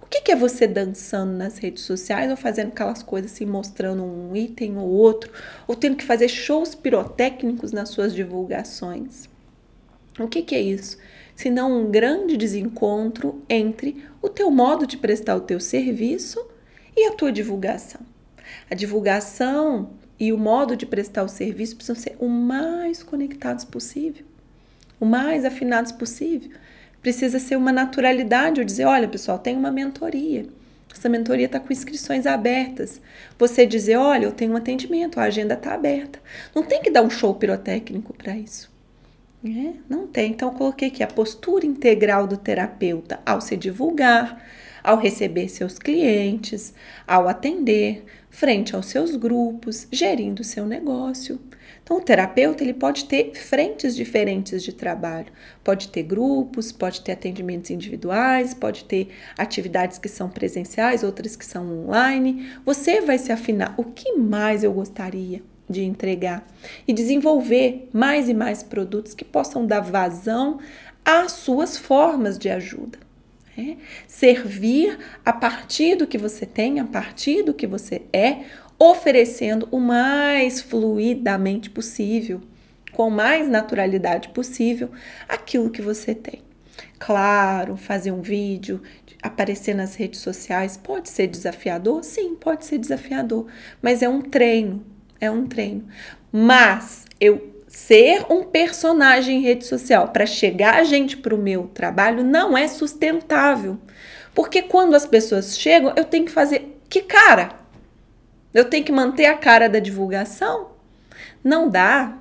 O 0.02 0.06
que, 0.10 0.22
que 0.22 0.32
é 0.32 0.36
você 0.38 0.66
dançando 0.66 1.34
nas 1.34 1.58
redes 1.58 1.84
sociais 1.84 2.32
ou 2.32 2.38
fazendo 2.38 2.70
aquelas 2.70 3.04
coisas 3.04 3.34
assim, 3.34 3.46
mostrando 3.46 4.04
um 4.04 4.34
item 4.34 4.78
ou 4.78 4.88
outro, 4.88 5.32
ou 5.68 5.76
tendo 5.76 5.98
que 5.98 6.06
fazer 6.06 6.30
shows 6.30 6.74
pirotécnicos 6.74 7.74
nas 7.74 7.90
suas 7.90 8.16
divulgações? 8.16 9.28
O 10.18 10.30
que, 10.30 10.42
que 10.44 10.56
é 10.56 10.62
isso? 10.62 10.98
Senão 11.36 11.82
um 11.82 11.92
grande 11.92 12.38
desencontro 12.38 13.42
entre 13.50 14.04
o 14.22 14.30
teu 14.30 14.50
modo 14.50 14.88
de 14.88 14.98
prestar 14.98 15.36
o 15.36 15.42
teu 15.42 15.60
serviço 15.60 16.44
e 16.96 17.06
a 17.06 17.12
tua 17.12 17.32
divulgação. 17.32 18.02
A 18.70 18.76
divulgação 18.76 19.92
e 20.20 20.34
o 20.34 20.38
modo 20.38 20.76
de 20.76 20.86
prestar 20.86 21.24
o 21.24 21.30
serviço 21.30 21.76
precisam 21.76 21.96
ser 21.96 22.16
o 22.20 22.28
mais 22.28 23.02
conectados 23.02 23.64
possível, 23.64 24.26
o 25.00 25.06
mais 25.06 25.46
afinados 25.46 25.92
possível. 25.92 26.52
Precisa 27.02 27.40
ser 27.40 27.56
uma 27.56 27.72
naturalidade, 27.72 28.60
eu 28.60 28.66
dizer, 28.66 28.86
olha 28.86 29.08
pessoal, 29.08 29.40
tem 29.40 29.56
uma 29.56 29.72
mentoria. 29.72 30.46
Essa 30.94 31.08
mentoria 31.08 31.46
está 31.46 31.60
com 31.60 31.72
inscrições 31.72 32.26
abertas. 32.26 33.02
Você 33.38 33.66
dizer, 33.66 33.96
olha, 33.96 34.26
eu 34.26 34.32
tenho 34.32 34.52
um 34.52 34.58
atendimento, 34.58 35.20
a 35.20 35.24
agenda 35.24 35.54
está 35.54 35.74
aberta. 35.74 36.20
Não 36.54 36.64
tem 36.64 36.82
que 36.82 36.90
dar 36.90 37.04
um 37.04 37.10
show 37.10 37.34
pirotécnico 37.34 38.14
para 38.14 38.36
isso. 38.36 38.70
É, 39.46 39.74
não 39.88 40.06
tem. 40.06 40.32
Então, 40.32 40.54
coloquei 40.54 40.90
aqui 40.90 41.02
a 41.02 41.08
postura 41.08 41.66
integral 41.66 42.28
do 42.28 42.36
terapeuta 42.36 43.20
ao 43.26 43.40
se 43.40 43.56
divulgar, 43.56 44.44
ao 44.84 44.98
receber 44.98 45.48
seus 45.48 45.80
clientes, 45.80 46.74
ao 47.08 47.28
atender, 47.28 48.04
frente 48.30 48.76
aos 48.76 48.86
seus 48.86 49.16
grupos, 49.16 49.88
gerindo 49.92 50.44
seu 50.44 50.66
negócio. 50.66 51.40
Então, 51.84 51.98
o 51.98 52.02
terapeuta 52.02 52.64
ele 52.64 52.74
pode 52.74 53.06
ter 53.06 53.34
frentes 53.34 53.96
diferentes 53.96 54.64
de 54.64 54.72
trabalho. 54.72 55.32
Pode 55.64 55.88
ter 55.88 56.04
grupos, 56.04 56.72
pode 56.72 57.02
ter 57.02 57.14
atendimentos 57.14 57.72
individuais, 57.72 58.54
pode 58.54 58.86
ter 58.86 59.10
atividades 59.38 59.98
que 59.98 60.08
são 60.08 60.30
presenciais, 60.30 61.04
outras 61.04 61.36
que 61.36 61.46
são 61.46 61.86
online. 61.86 62.48
Você 62.64 63.02
vai 63.02 63.18
se 63.18 63.32
afinar. 63.32 63.74
O 63.76 63.84
que 63.84 64.14
mais 64.14 64.64
eu 64.64 64.72
gostaria 64.72 65.42
de 65.68 65.84
entregar? 65.84 66.46
E 66.88 66.94
desenvolver 66.94 67.90
mais 67.92 68.30
e 68.30 68.34
mais 68.34 68.62
produtos 68.62 69.16
que 69.16 69.26
possam 69.26 69.66
dar 69.66 69.82
vazão 69.82 70.60
às 71.04 71.32
suas 71.32 71.76
formas 71.76 72.38
de 72.38 72.50
ajuda. 72.50 73.09
Né? 73.58 73.78
Servir 74.08 74.98
a 75.26 75.34
partir 75.34 75.96
do 75.96 76.08
que 76.08 76.18
você 76.18 76.46
tem, 76.46 76.80
a 76.80 76.86
partir 76.86 77.44
do 77.44 77.54
que 77.54 77.68
você 77.68 78.04
é, 78.14 78.46
oferecendo 78.78 79.68
o 79.72 79.80
mais 79.80 80.62
fluidamente 80.62 81.70
possível, 81.70 82.42
com 82.94 83.10
mais 83.10 83.48
naturalidade 83.48 84.30
possível, 84.30 84.90
aquilo 85.28 85.70
que 85.70 85.82
você 85.82 86.16
tem. 86.16 86.42
Claro, 86.98 87.76
fazer 87.76 88.12
um 88.12 88.22
vídeo, 88.22 88.82
aparecer 89.22 89.74
nas 89.76 89.96
redes 89.96 90.22
sociais 90.22 90.78
pode 90.78 91.10
ser 91.10 91.28
desafiador? 91.28 92.04
Sim, 92.04 92.36
pode 92.36 92.66
ser 92.66 92.78
desafiador, 92.78 93.48
mas 93.82 94.02
é 94.02 94.10
um 94.10 94.22
treino, 94.22 94.84
é 95.20 95.30
um 95.30 95.46
treino. 95.46 95.86
Mas 96.32 97.06
eu 97.20 97.49
ser 97.70 98.26
um 98.32 98.44
personagem 98.44 99.38
em 99.38 99.42
rede 99.42 99.64
social 99.64 100.08
para 100.08 100.26
chegar 100.26 100.76
a 100.76 100.84
gente 100.84 101.16
para 101.16 101.36
o 101.36 101.38
meu 101.38 101.70
trabalho 101.72 102.24
não 102.24 102.58
é 102.58 102.68
sustentável. 102.68 103.78
Porque 104.34 104.64
quando 104.64 104.96
as 104.96 105.06
pessoas 105.06 105.58
chegam, 105.58 105.94
eu 105.96 106.04
tenho 106.04 106.26
que 106.26 106.32
fazer 106.32 106.82
que 106.90 107.04
cara? 107.04 107.52
Eu 108.52 108.66
tenho 108.66 108.84
que 108.84 108.92
manter 108.92 109.28
a 109.28 109.38
cara 109.38 109.70
da 109.70 109.78
divulgação? 109.78 110.72
Não 111.44 111.70
dá. 111.70 112.18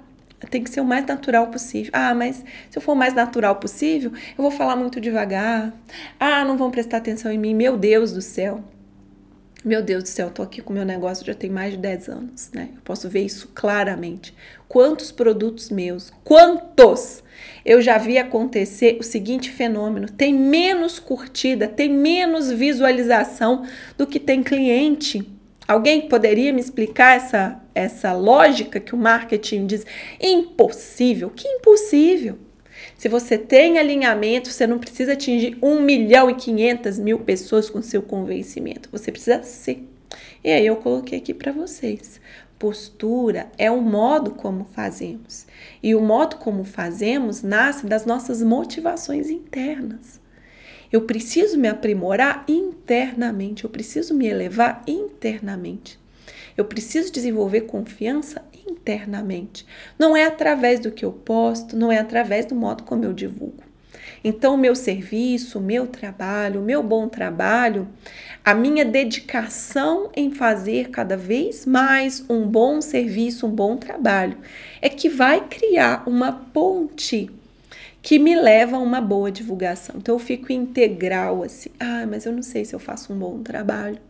Tem 0.50 0.62
que 0.62 0.70
ser 0.70 0.80
o 0.80 0.84
mais 0.84 1.06
natural 1.06 1.46
possível. 1.46 1.90
Ah, 1.94 2.14
mas 2.14 2.44
se 2.68 2.76
eu 2.78 2.82
for 2.82 2.92
o 2.92 2.96
mais 2.96 3.14
natural 3.14 3.56
possível, 3.56 4.12
eu 4.12 4.42
vou 4.42 4.50
falar 4.50 4.76
muito 4.76 5.00
devagar. 5.00 5.72
Ah, 6.20 6.44
não 6.44 6.58
vão 6.58 6.70
prestar 6.70 6.98
atenção 6.98 7.32
em 7.32 7.38
mim. 7.38 7.54
Meu 7.54 7.76
Deus 7.76 8.12
do 8.12 8.20
céu. 8.20 8.62
Meu 9.64 9.82
Deus 9.82 10.04
do 10.04 10.08
céu, 10.08 10.28
eu 10.28 10.32
tô 10.32 10.42
aqui 10.42 10.62
com 10.62 10.72
meu 10.72 10.84
negócio 10.84 11.26
já 11.26 11.34
tem 11.34 11.50
mais 11.50 11.72
de 11.72 11.78
10 11.78 12.08
anos, 12.08 12.50
né? 12.54 12.68
Eu 12.76 12.80
posso 12.82 13.08
ver 13.08 13.24
isso 13.24 13.50
claramente. 13.52 14.32
Quantos 14.68 15.10
produtos 15.10 15.68
meus, 15.68 16.12
quantos 16.22 17.24
eu 17.64 17.82
já 17.82 17.98
vi 17.98 18.18
acontecer 18.18 18.98
o 19.00 19.02
seguinte 19.02 19.50
fenômeno: 19.50 20.08
tem 20.08 20.32
menos 20.32 21.00
curtida, 21.00 21.66
tem 21.66 21.88
menos 21.88 22.50
visualização 22.50 23.66
do 23.96 24.06
que 24.06 24.20
tem 24.20 24.44
cliente. 24.44 25.28
Alguém 25.66 26.08
poderia 26.08 26.52
me 26.52 26.60
explicar 26.60 27.16
essa, 27.16 27.60
essa 27.74 28.12
lógica 28.12 28.80
que 28.80 28.94
o 28.94 28.98
marketing 28.98 29.66
diz? 29.66 29.84
Impossível. 30.20 31.30
Que 31.30 31.46
impossível? 31.46 32.38
Se 32.97 33.08
você 33.08 33.38
tem 33.38 33.78
alinhamento, 33.78 34.50
você 34.50 34.66
não 34.66 34.78
precisa 34.78 35.12
atingir 35.12 35.58
1 35.62 35.80
milhão 35.80 36.30
e 36.30 36.35
500 36.35 36.99
mil 36.99 37.18
pessoas 37.20 37.70
com 37.70 37.82
seu 37.82 38.02
convencimento. 38.02 38.88
Você 38.90 39.11
precisa 39.11 39.42
ser. 39.42 39.87
E 40.42 40.50
aí 40.50 40.66
eu 40.66 40.76
coloquei 40.76 41.18
aqui 41.18 41.35
para 41.35 41.52
vocês. 41.52 42.20
Postura 42.58 43.50
é 43.56 43.70
o 43.70 43.80
modo 43.80 44.32
como 44.32 44.64
fazemos. 44.64 45.47
E 45.82 45.94
o 45.94 46.00
modo 46.00 46.37
como 46.37 46.64
fazemos 46.64 47.42
nasce 47.42 47.87
das 47.87 48.04
nossas 48.04 48.42
motivações 48.42 49.30
internas. 49.30 50.20
Eu 50.90 51.02
preciso 51.02 51.58
me 51.58 51.68
aprimorar 51.68 52.44
internamente, 52.49 53.64
eu 53.64 53.70
preciso 53.70 54.14
me 54.14 54.26
elevar 54.26 54.82
internamente. 54.87 56.00
Eu 56.58 56.64
preciso 56.64 57.12
desenvolver 57.12 57.62
confiança 57.62 58.42
internamente. 58.68 59.64
Não 59.96 60.16
é 60.16 60.24
através 60.24 60.80
do 60.80 60.90
que 60.90 61.04
eu 61.04 61.12
posto, 61.12 61.76
não 61.76 61.92
é 61.92 61.98
através 61.98 62.46
do 62.46 62.56
modo 62.56 62.82
como 62.82 63.04
eu 63.04 63.12
divulgo. 63.12 63.62
Então, 64.24 64.56
o 64.56 64.58
meu 64.58 64.74
serviço, 64.74 65.60
o 65.60 65.62
meu 65.62 65.86
trabalho, 65.86 66.60
o 66.60 66.64
meu 66.64 66.82
bom 66.82 67.08
trabalho, 67.08 67.86
a 68.44 68.54
minha 68.54 68.84
dedicação 68.84 70.10
em 70.16 70.32
fazer 70.32 70.88
cada 70.88 71.16
vez 71.16 71.64
mais 71.64 72.24
um 72.28 72.44
bom 72.44 72.80
serviço, 72.80 73.46
um 73.46 73.50
bom 73.50 73.76
trabalho, 73.76 74.36
é 74.82 74.88
que 74.88 75.08
vai 75.08 75.46
criar 75.46 76.02
uma 76.08 76.32
ponte 76.32 77.30
que 78.02 78.18
me 78.18 78.34
leva 78.34 78.76
a 78.76 78.80
uma 78.80 79.00
boa 79.00 79.30
divulgação. 79.30 79.94
Então, 79.98 80.16
eu 80.16 80.18
fico 80.18 80.52
integral 80.52 81.44
assim. 81.44 81.70
Ah, 81.78 82.04
mas 82.04 82.26
eu 82.26 82.32
não 82.32 82.42
sei 82.42 82.64
se 82.64 82.74
eu 82.74 82.80
faço 82.80 83.12
um 83.12 83.16
bom 83.16 83.44
trabalho 83.44 84.07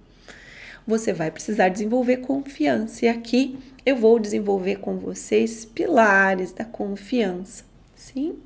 você 0.88 1.12
vai 1.12 1.30
precisar 1.30 1.68
desenvolver 1.68 2.16
confiança. 2.16 3.04
E 3.04 3.09
aqui 3.09 3.59
eu 3.85 3.95
vou 3.95 4.18
desenvolver 4.18 4.76
com 4.76 4.97
vocês 4.97 5.66
pilares 5.66 6.50
da 6.50 6.64
confiança, 6.64 7.62
sim? 7.95 8.37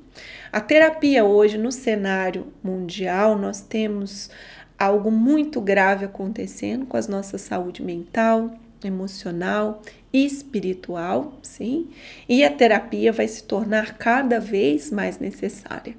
A 0.51 0.59
terapia 0.59 1.23
hoje 1.23 1.57
no 1.57 1.71
cenário 1.71 2.47
mundial, 2.61 3.37
nós 3.37 3.61
temos 3.61 4.29
algo 4.77 5.09
muito 5.09 5.61
grave 5.61 6.03
acontecendo 6.03 6.85
com 6.85 6.97
a 6.97 7.01
nossa 7.07 7.37
saúde 7.37 7.81
mental, 7.81 8.51
emocional, 8.83 9.81
espiritual, 10.11 11.39
sim, 11.41 11.89
e 12.27 12.43
a 12.43 12.51
terapia 12.51 13.11
vai 13.11 13.27
se 13.27 13.43
tornar 13.43 13.97
cada 13.97 14.39
vez 14.39 14.91
mais 14.91 15.17
necessária. 15.17 15.95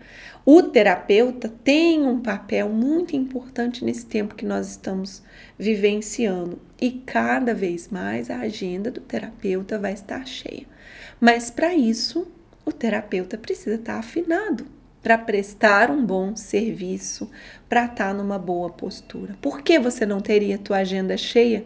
O 0.46 0.62
terapeuta 0.62 1.48
tem 1.48 2.06
um 2.06 2.20
papel 2.20 2.68
muito 2.68 3.16
importante 3.16 3.82
nesse 3.82 4.04
tempo 4.04 4.34
que 4.34 4.44
nós 4.44 4.68
estamos 4.68 5.22
vivenciando 5.58 6.60
e 6.78 6.90
cada 6.90 7.54
vez 7.54 7.88
mais 7.88 8.28
a 8.28 8.40
agenda 8.40 8.90
do 8.90 9.00
terapeuta 9.00 9.78
vai 9.78 9.94
estar 9.94 10.26
cheia. 10.26 10.66
Mas 11.18 11.50
para 11.50 11.74
isso, 11.74 12.30
o 12.62 12.70
terapeuta 12.70 13.38
precisa 13.38 13.76
estar 13.76 13.98
afinado 13.98 14.66
para 15.02 15.16
prestar 15.16 15.90
um 15.90 16.04
bom 16.04 16.36
serviço, 16.36 17.30
para 17.66 17.86
estar 17.86 18.08
tá 18.08 18.14
numa 18.14 18.38
boa 18.38 18.68
postura. 18.68 19.38
Por 19.40 19.62
que 19.62 19.78
você 19.78 20.04
não 20.04 20.20
teria 20.20 20.58
tua 20.58 20.78
agenda 20.78 21.16
cheia? 21.16 21.64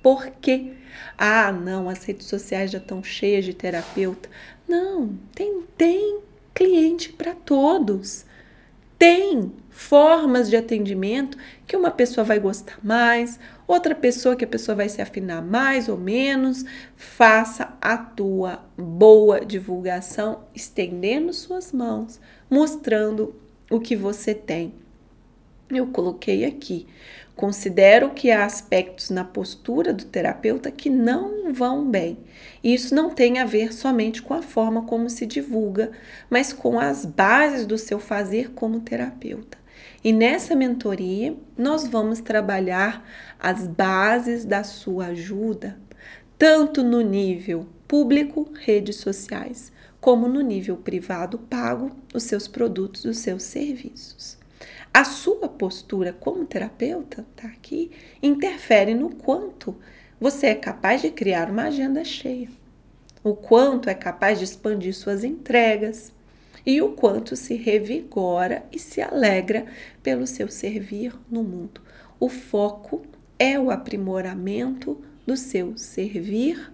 Porque 0.00 0.74
ah, 1.18 1.50
não, 1.50 1.88
as 1.88 2.04
redes 2.04 2.26
sociais 2.26 2.70
já 2.70 2.78
estão 2.78 3.02
cheias 3.02 3.44
de 3.44 3.52
terapeuta. 3.52 4.28
Não, 4.68 5.18
tem 5.34 5.62
tem 5.76 6.20
para 7.26 7.34
todos. 7.34 8.24
Tem 8.96 9.52
formas 9.68 10.48
de 10.48 10.56
atendimento 10.56 11.36
que 11.66 11.76
uma 11.76 11.90
pessoa 11.90 12.24
vai 12.24 12.38
gostar 12.38 12.78
mais, 12.84 13.38
outra 13.66 13.96
pessoa 13.96 14.36
que 14.36 14.44
a 14.44 14.48
pessoa 14.48 14.76
vai 14.76 14.88
se 14.88 15.02
afinar 15.02 15.42
mais 15.42 15.88
ou 15.88 15.98
menos. 15.98 16.64
Faça 16.94 17.76
a 17.80 17.98
tua 17.98 18.64
boa 18.78 19.44
divulgação, 19.44 20.44
estendendo 20.54 21.32
suas 21.32 21.72
mãos, 21.72 22.20
mostrando 22.48 23.34
o 23.68 23.80
que 23.80 23.96
você 23.96 24.32
tem. 24.32 24.72
Eu 25.68 25.88
coloquei 25.88 26.44
aqui. 26.44 26.86
Considero 27.36 28.10
que 28.10 28.30
há 28.30 28.46
aspectos 28.46 29.10
na 29.10 29.22
postura 29.22 29.92
do 29.92 30.06
terapeuta 30.06 30.70
que 30.70 30.88
não 30.88 31.52
vão 31.52 31.86
bem. 31.86 32.16
E 32.64 32.72
isso 32.72 32.94
não 32.94 33.10
tem 33.10 33.38
a 33.38 33.44
ver 33.44 33.74
somente 33.74 34.22
com 34.22 34.32
a 34.32 34.40
forma 34.40 34.86
como 34.86 35.10
se 35.10 35.26
divulga, 35.26 35.90
mas 36.30 36.54
com 36.54 36.80
as 36.80 37.04
bases 37.04 37.66
do 37.66 37.76
seu 37.76 38.00
fazer 38.00 38.52
como 38.52 38.80
terapeuta. 38.80 39.58
E 40.02 40.14
nessa 40.14 40.56
mentoria, 40.56 41.36
nós 41.58 41.86
vamos 41.86 42.20
trabalhar 42.20 43.06
as 43.38 43.66
bases 43.66 44.46
da 44.46 44.64
sua 44.64 45.08
ajuda, 45.08 45.78
tanto 46.38 46.82
no 46.82 47.02
nível 47.02 47.66
público, 47.86 48.50
redes 48.54 48.96
sociais, 48.96 49.70
como 50.00 50.26
no 50.26 50.40
nível 50.40 50.78
privado 50.78 51.38
pago, 51.38 51.90
os 52.14 52.22
seus 52.22 52.48
produtos, 52.48 53.04
os 53.04 53.18
seus 53.18 53.42
serviços. 53.42 54.38
A 54.92 55.04
sua 55.04 55.48
postura 55.48 56.12
como 56.12 56.46
terapeuta, 56.46 57.26
tá 57.36 57.48
aqui, 57.48 57.90
interfere 58.22 58.94
no 58.94 59.14
quanto 59.14 59.76
você 60.18 60.46
é 60.46 60.54
capaz 60.54 61.02
de 61.02 61.10
criar 61.10 61.50
uma 61.50 61.64
agenda 61.64 62.02
cheia, 62.04 62.48
o 63.22 63.34
quanto 63.34 63.90
é 63.90 63.94
capaz 63.94 64.38
de 64.38 64.44
expandir 64.44 64.94
suas 64.94 65.22
entregas 65.24 66.12
e 66.64 66.80
o 66.80 66.92
quanto 66.92 67.36
se 67.36 67.54
revigora 67.54 68.64
e 68.72 68.78
se 68.78 69.00
alegra 69.00 69.66
pelo 70.02 70.26
seu 70.26 70.48
servir 70.48 71.14
no 71.30 71.44
mundo. 71.44 71.80
O 72.18 72.28
foco 72.28 73.02
é 73.38 73.58
o 73.58 73.70
aprimoramento 73.70 75.04
do 75.26 75.36
seu 75.36 75.76
servir 75.76 76.72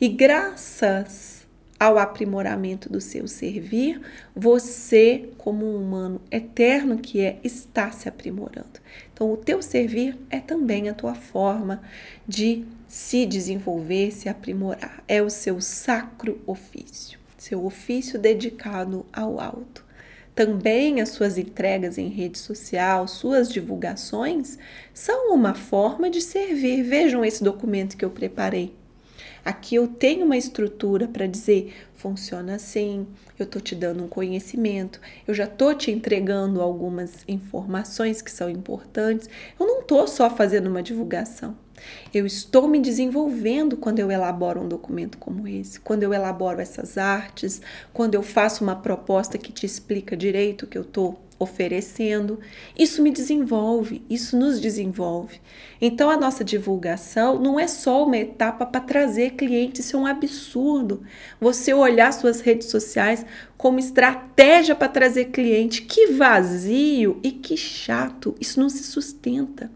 e 0.00 0.08
graças 0.08 1.43
ao 1.84 1.98
aprimoramento 1.98 2.90
do 2.90 3.00
seu 3.00 3.28
servir, 3.28 4.00
você, 4.34 5.28
como 5.36 5.66
um 5.66 5.76
humano 5.76 6.20
eterno 6.30 6.96
que 6.96 7.20
é, 7.20 7.38
está 7.44 7.90
se 7.90 8.08
aprimorando. 8.08 8.80
Então, 9.12 9.30
o 9.30 9.36
teu 9.36 9.60
servir 9.60 10.16
é 10.30 10.40
também 10.40 10.88
a 10.88 10.94
tua 10.94 11.14
forma 11.14 11.82
de 12.26 12.64
se 12.88 13.26
desenvolver, 13.26 14.12
se 14.12 14.28
aprimorar. 14.28 15.04
É 15.06 15.20
o 15.20 15.28
seu 15.28 15.60
sacro 15.60 16.40
ofício, 16.46 17.18
seu 17.36 17.64
ofício 17.66 18.18
dedicado 18.18 19.04
ao 19.12 19.38
alto. 19.38 19.84
Também 20.34 21.00
as 21.00 21.10
suas 21.10 21.36
entregas 21.36 21.98
em 21.98 22.08
rede 22.08 22.38
social, 22.38 23.06
suas 23.06 23.48
divulgações, 23.48 24.58
são 24.92 25.34
uma 25.34 25.54
forma 25.54 26.10
de 26.10 26.20
servir. 26.20 26.82
Vejam 26.82 27.24
esse 27.24 27.44
documento 27.44 27.96
que 27.96 28.04
eu 28.04 28.10
preparei 28.10 28.74
Aqui 29.44 29.74
eu 29.74 29.86
tenho 29.86 30.24
uma 30.24 30.36
estrutura 30.36 31.06
para 31.06 31.26
dizer 31.26 31.74
funciona 31.94 32.54
assim, 32.54 33.06
eu 33.38 33.46
tô 33.46 33.60
te 33.60 33.74
dando 33.74 34.04
um 34.04 34.08
conhecimento, 34.08 35.00
eu 35.26 35.34
já 35.34 35.46
tô 35.46 35.74
te 35.74 35.90
entregando 35.90 36.60
algumas 36.60 37.24
informações 37.28 38.22
que 38.22 38.30
são 38.30 38.48
importantes. 38.48 39.28
Eu 39.58 39.66
não 39.66 39.82
tô 39.82 40.06
só 40.06 40.28
fazendo 40.30 40.68
uma 40.68 40.82
divulgação. 40.82 41.56
Eu 42.12 42.26
estou 42.26 42.68
me 42.68 42.80
desenvolvendo 42.80 43.76
quando 43.76 43.98
eu 43.98 44.10
elaboro 44.10 44.60
um 44.60 44.68
documento 44.68 45.18
como 45.18 45.48
esse, 45.48 45.80
quando 45.80 46.02
eu 46.02 46.12
elaboro 46.12 46.60
essas 46.60 46.96
artes, 46.96 47.60
quando 47.92 48.14
eu 48.14 48.22
faço 48.22 48.62
uma 48.62 48.76
proposta 48.76 49.38
que 49.38 49.52
te 49.52 49.66
explica 49.66 50.16
direito 50.16 50.62
o 50.62 50.66
que 50.66 50.78
eu 50.78 50.82
estou 50.82 51.24
oferecendo. 51.38 52.38
Isso 52.78 53.02
me 53.02 53.10
desenvolve, 53.10 54.02
isso 54.08 54.36
nos 54.36 54.60
desenvolve. 54.60 55.40
Então, 55.80 56.10
a 56.10 56.16
nossa 56.16 56.44
divulgação 56.44 57.38
não 57.40 57.58
é 57.58 57.66
só 57.66 58.04
uma 58.04 58.16
etapa 58.16 58.64
para 58.66 58.80
trazer 58.80 59.32
cliente, 59.32 59.80
isso 59.80 59.96
é 59.96 60.00
um 60.00 60.06
absurdo. 60.06 61.02
Você 61.40 61.74
olhar 61.74 62.12
suas 62.12 62.40
redes 62.40 62.68
sociais 62.68 63.24
como 63.56 63.78
estratégia 63.78 64.74
para 64.74 64.88
trazer 64.88 65.26
cliente, 65.26 65.82
que 65.82 66.08
vazio 66.08 67.20
e 67.22 67.30
que 67.30 67.56
chato, 67.56 68.34
isso 68.40 68.60
não 68.60 68.68
se 68.68 68.82
sustenta. 68.84 69.70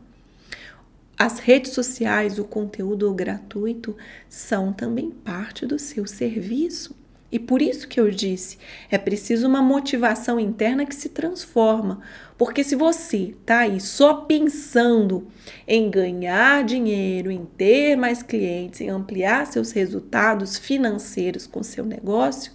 As 1.18 1.40
redes 1.40 1.72
sociais, 1.72 2.38
o 2.38 2.44
conteúdo 2.44 3.12
gratuito 3.12 3.96
são 4.28 4.72
também 4.72 5.10
parte 5.10 5.66
do 5.66 5.76
seu 5.76 6.06
serviço. 6.06 6.94
E 7.30 7.40
por 7.40 7.60
isso 7.60 7.88
que 7.88 7.98
eu 7.98 8.08
disse, 8.08 8.56
é 8.88 8.96
preciso 8.96 9.48
uma 9.48 9.60
motivação 9.60 10.38
interna 10.38 10.86
que 10.86 10.94
se 10.94 11.08
transforma. 11.08 12.00
Porque 12.38 12.62
se 12.62 12.76
você 12.76 13.34
tá 13.44 13.58
aí 13.58 13.80
só 13.80 14.14
pensando 14.14 15.26
em 15.66 15.90
ganhar 15.90 16.62
dinheiro, 16.62 17.32
em 17.32 17.44
ter 17.44 17.96
mais 17.96 18.22
clientes, 18.22 18.80
em 18.80 18.88
ampliar 18.88 19.44
seus 19.46 19.72
resultados 19.72 20.56
financeiros 20.56 21.48
com 21.48 21.64
seu 21.64 21.84
negócio, 21.84 22.52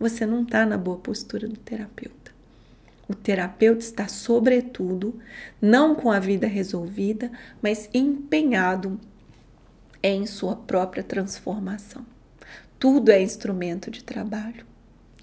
você 0.00 0.24
não 0.24 0.42
está 0.42 0.64
na 0.64 0.78
boa 0.78 0.96
postura 0.96 1.46
do 1.46 1.58
terapeuta. 1.58 2.17
O 3.08 3.14
terapeuta 3.14 3.80
está, 3.80 4.06
sobretudo, 4.06 5.18
não 5.60 5.94
com 5.94 6.10
a 6.10 6.20
vida 6.20 6.46
resolvida, 6.46 7.32
mas 7.62 7.88
empenhado 7.94 9.00
em 10.02 10.26
sua 10.26 10.54
própria 10.54 11.02
transformação. 11.02 12.04
Tudo 12.78 13.10
é 13.10 13.20
instrumento 13.22 13.90
de 13.90 14.04
trabalho. 14.04 14.66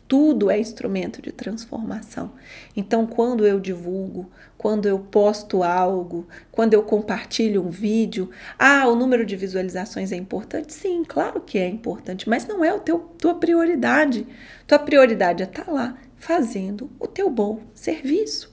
Tudo 0.08 0.52
é 0.52 0.60
instrumento 0.60 1.22
de 1.22 1.32
transformação. 1.32 2.34
Então, 2.76 3.08
quando 3.08 3.46
eu 3.46 3.60
divulgo, 3.60 4.30
quando 4.58 4.88
eu 4.88 5.00
posto 5.00 5.64
algo, 5.64 6.28
quando 6.52 6.74
eu 6.74 6.84
compartilho 6.84 7.66
um 7.66 7.70
vídeo, 7.70 8.30
ah, 8.58 8.88
o 8.88 8.96
número 8.96 9.26
de 9.26 9.36
visualizações 9.36 10.12
é 10.12 10.16
importante? 10.16 10.74
Sim, 10.74 11.04
claro 11.08 11.42
que 11.42 11.58
é 11.58 11.68
importante, 11.68 12.30
mas 12.30 12.46
não 12.46 12.64
é 12.64 12.74
o 12.74 12.80
teu 12.80 13.00
tua 13.18 13.36
prioridade. 13.36 14.28
Tua 14.68 14.78
prioridade 14.78 15.42
é 15.42 15.46
estar 15.46 15.66
tá 15.66 15.72
lá 15.72 15.98
fazendo 16.26 16.90
o 17.00 17.06
teu 17.06 17.30
bom 17.30 17.60
serviço. 17.76 18.52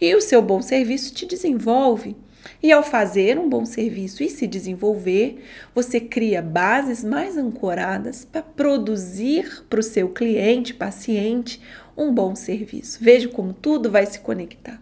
E 0.00 0.14
o 0.14 0.20
seu 0.20 0.40
bom 0.40 0.62
serviço 0.62 1.12
te 1.12 1.26
desenvolve. 1.26 2.16
E 2.62 2.70
ao 2.70 2.84
fazer 2.84 3.36
um 3.36 3.48
bom 3.48 3.66
serviço 3.66 4.22
e 4.22 4.30
se 4.30 4.46
desenvolver, 4.46 5.42
você 5.74 5.98
cria 5.98 6.40
bases 6.40 7.02
mais 7.02 7.36
ancoradas 7.36 8.24
para 8.24 8.42
produzir 8.42 9.64
para 9.68 9.80
o 9.80 9.82
seu 9.82 10.10
cliente, 10.10 10.72
paciente, 10.72 11.60
um 11.96 12.14
bom 12.14 12.36
serviço. 12.36 12.98
Veja 13.02 13.28
como 13.28 13.52
tudo 13.52 13.90
vai 13.90 14.06
se 14.06 14.20
conectar. 14.20 14.80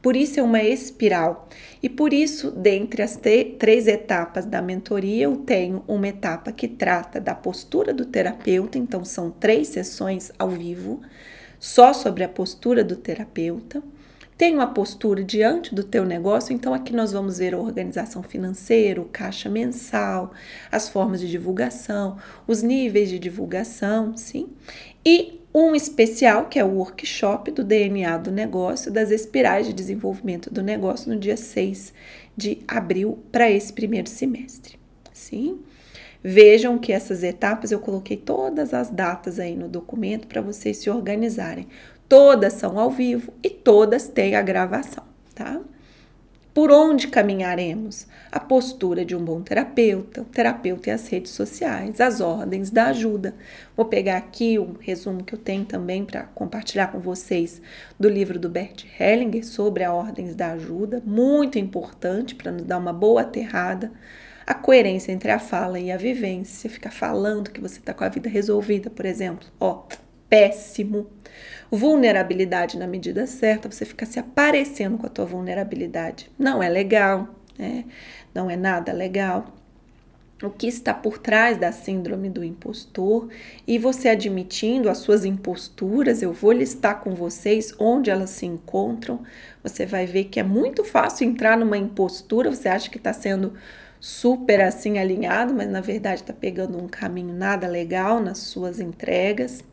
Por 0.00 0.16
isso 0.16 0.40
é 0.40 0.42
uma 0.42 0.62
espiral. 0.62 1.50
E 1.82 1.88
por 1.88 2.14
isso, 2.14 2.50
dentre 2.50 3.02
as 3.02 3.20
três 3.58 3.86
etapas 3.86 4.46
da 4.46 4.62
mentoria, 4.62 5.24
eu 5.24 5.36
tenho 5.36 5.84
uma 5.86 6.08
etapa 6.08 6.50
que 6.50 6.66
trata 6.66 7.20
da 7.20 7.34
postura 7.34 7.92
do 7.92 8.06
terapeuta, 8.06 8.78
então 8.78 9.04
são 9.04 9.30
três 9.30 9.68
sessões 9.68 10.32
ao 10.38 10.48
vivo, 10.48 11.02
só 11.58 11.92
sobre 11.92 12.24
a 12.24 12.28
postura 12.28 12.84
do 12.84 12.96
terapeuta 12.96 13.82
tem 14.38 14.54
uma 14.54 14.68
postura 14.68 15.24
diante 15.24 15.74
do 15.74 15.82
teu 15.82 16.04
negócio, 16.04 16.54
então 16.54 16.72
aqui 16.72 16.94
nós 16.94 17.10
vamos 17.10 17.38
ver 17.38 17.54
a 17.54 17.58
organização 17.58 18.22
financeira, 18.22 19.00
o 19.00 19.06
caixa 19.06 19.48
mensal, 19.48 20.32
as 20.70 20.88
formas 20.88 21.20
de 21.20 21.28
divulgação, 21.28 22.16
os 22.46 22.62
níveis 22.62 23.08
de 23.08 23.18
divulgação, 23.18 24.16
sim? 24.16 24.48
E 25.04 25.40
um 25.52 25.74
especial, 25.74 26.44
que 26.44 26.56
é 26.56 26.64
o 26.64 26.76
workshop 26.76 27.50
do 27.50 27.64
DNA 27.64 28.16
do 28.18 28.30
negócio, 28.30 28.92
das 28.92 29.10
espirais 29.10 29.66
de 29.66 29.72
desenvolvimento 29.72 30.54
do 30.54 30.62
negócio, 30.62 31.12
no 31.12 31.18
dia 31.18 31.36
6 31.36 31.92
de 32.36 32.58
abril 32.68 33.18
para 33.32 33.50
esse 33.50 33.72
primeiro 33.72 34.08
semestre, 34.08 34.78
sim? 35.12 35.58
Vejam 36.22 36.78
que 36.78 36.92
essas 36.92 37.22
etapas 37.22 37.70
eu 37.70 37.78
coloquei 37.78 38.16
todas 38.16 38.74
as 38.74 38.90
datas 38.90 39.38
aí 39.38 39.56
no 39.56 39.68
documento 39.68 40.26
para 40.26 40.40
vocês 40.40 40.78
se 40.78 40.90
organizarem. 40.90 41.68
Todas 42.08 42.54
são 42.54 42.78
ao 42.78 42.90
vivo 42.90 43.32
e 43.42 43.50
todas 43.50 44.08
têm 44.08 44.34
a 44.34 44.42
gravação, 44.42 45.04
tá? 45.34 45.60
por 46.58 46.72
onde 46.72 47.06
caminharemos? 47.06 48.08
A 48.32 48.40
postura 48.40 49.04
de 49.04 49.14
um 49.14 49.24
bom 49.24 49.40
terapeuta, 49.40 50.22
o 50.22 50.24
terapeuta 50.24 50.90
e 50.90 50.92
as 50.92 51.06
redes 51.06 51.30
sociais, 51.30 52.00
as 52.00 52.20
ordens 52.20 52.68
da 52.68 52.86
ajuda. 52.86 53.32
Vou 53.76 53.86
pegar 53.86 54.16
aqui 54.16 54.58
um 54.58 54.74
resumo 54.80 55.22
que 55.22 55.32
eu 55.32 55.38
tenho 55.38 55.64
também 55.64 56.04
para 56.04 56.24
compartilhar 56.34 56.88
com 56.88 56.98
vocês 56.98 57.62
do 57.96 58.08
livro 58.08 58.40
do 58.40 58.48
Bert 58.48 58.84
Hellinger 58.98 59.46
sobre 59.46 59.84
as 59.84 59.92
ordens 59.92 60.34
da 60.34 60.50
ajuda, 60.50 61.00
muito 61.06 61.60
importante 61.60 62.34
para 62.34 62.50
nos 62.50 62.64
dar 62.64 62.78
uma 62.78 62.92
boa 62.92 63.20
aterrada. 63.20 63.92
A 64.48 64.54
coerência 64.54 65.12
entre 65.12 65.30
a 65.30 65.38
fala 65.38 65.78
e 65.78 65.92
a 65.92 65.98
vivência, 65.98 66.70
ficar 66.70 66.90
falando 66.90 67.50
que 67.50 67.60
você 67.60 67.80
está 67.80 67.92
com 67.92 68.02
a 68.02 68.08
vida 68.08 68.30
resolvida, 68.30 68.88
por 68.88 69.04
exemplo, 69.04 69.46
ó, 69.60 69.82
péssimo. 70.26 71.06
Vulnerabilidade 71.70 72.78
na 72.78 72.86
medida 72.86 73.26
certa, 73.26 73.70
você 73.70 73.84
fica 73.84 74.06
se 74.06 74.18
aparecendo 74.18 74.96
com 74.96 75.04
a 75.04 75.10
tua 75.10 75.26
vulnerabilidade. 75.26 76.30
Não 76.38 76.62
é 76.62 76.68
legal, 76.70 77.28
né? 77.58 77.84
Não 78.34 78.50
é 78.50 78.56
nada 78.56 78.90
legal. 78.90 79.54
O 80.42 80.48
que 80.48 80.66
está 80.66 80.94
por 80.94 81.18
trás 81.18 81.58
da 81.58 81.70
síndrome 81.70 82.30
do 82.30 82.42
impostor 82.42 83.28
e 83.66 83.76
você 83.76 84.08
admitindo 84.08 84.88
as 84.88 84.96
suas 84.96 85.26
imposturas, 85.26 86.22
eu 86.22 86.32
vou 86.32 86.52
listar 86.52 87.00
com 87.00 87.14
vocês 87.14 87.74
onde 87.78 88.08
elas 88.08 88.30
se 88.30 88.46
encontram. 88.46 89.22
Você 89.62 89.84
vai 89.84 90.06
ver 90.06 90.24
que 90.24 90.40
é 90.40 90.42
muito 90.42 90.84
fácil 90.84 91.28
entrar 91.28 91.58
numa 91.58 91.76
impostura, 91.76 92.48
você 92.48 92.66
acha 92.66 92.88
que 92.88 92.96
está 92.96 93.12
sendo 93.12 93.52
super 94.00 94.60
assim 94.60 94.98
alinhado, 94.98 95.54
mas 95.54 95.68
na 95.68 95.80
verdade 95.80 96.22
está 96.22 96.32
pegando 96.32 96.78
um 96.78 96.88
caminho 96.88 97.34
nada 97.34 97.66
legal 97.66 98.20
nas 98.20 98.38
suas 98.38 98.80
entregas 98.80 99.64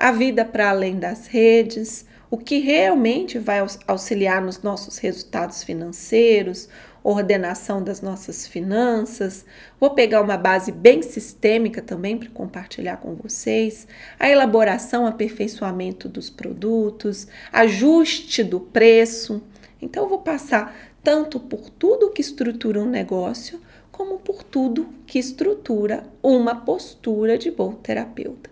a 0.00 0.10
vida 0.10 0.46
para 0.46 0.70
além 0.70 0.98
das 0.98 1.26
redes, 1.26 2.06
o 2.30 2.38
que 2.38 2.58
realmente 2.58 3.38
vai 3.38 3.58
auxiliar 3.86 4.40
nos 4.40 4.62
nossos 4.62 4.96
resultados 4.96 5.62
financeiros, 5.62 6.70
ordenação 7.02 7.84
das 7.84 8.00
nossas 8.00 8.46
finanças. 8.46 9.44
Vou 9.78 9.90
pegar 9.90 10.22
uma 10.22 10.38
base 10.38 10.72
bem 10.72 11.02
sistêmica 11.02 11.82
também 11.82 12.16
para 12.16 12.30
compartilhar 12.30 12.96
com 12.96 13.14
vocês. 13.14 13.86
A 14.18 14.30
elaboração, 14.30 15.06
aperfeiçoamento 15.06 16.08
dos 16.08 16.30
produtos, 16.30 17.28
ajuste 17.52 18.42
do 18.42 18.58
preço. 18.58 19.42
Então, 19.82 20.04
eu 20.04 20.08
vou 20.08 20.20
passar 20.20 20.74
tanto 21.02 21.40
por 21.40 21.70
tudo 21.70 22.10
que 22.10 22.20
estrutura 22.20 22.80
um 22.80 22.88
negócio, 22.88 23.60
como 23.90 24.18
por 24.18 24.42
tudo 24.42 24.88
que 25.06 25.18
estrutura 25.18 26.04
uma 26.22 26.54
postura 26.54 27.36
de 27.36 27.50
bom 27.50 27.72
terapeuta 27.72 28.50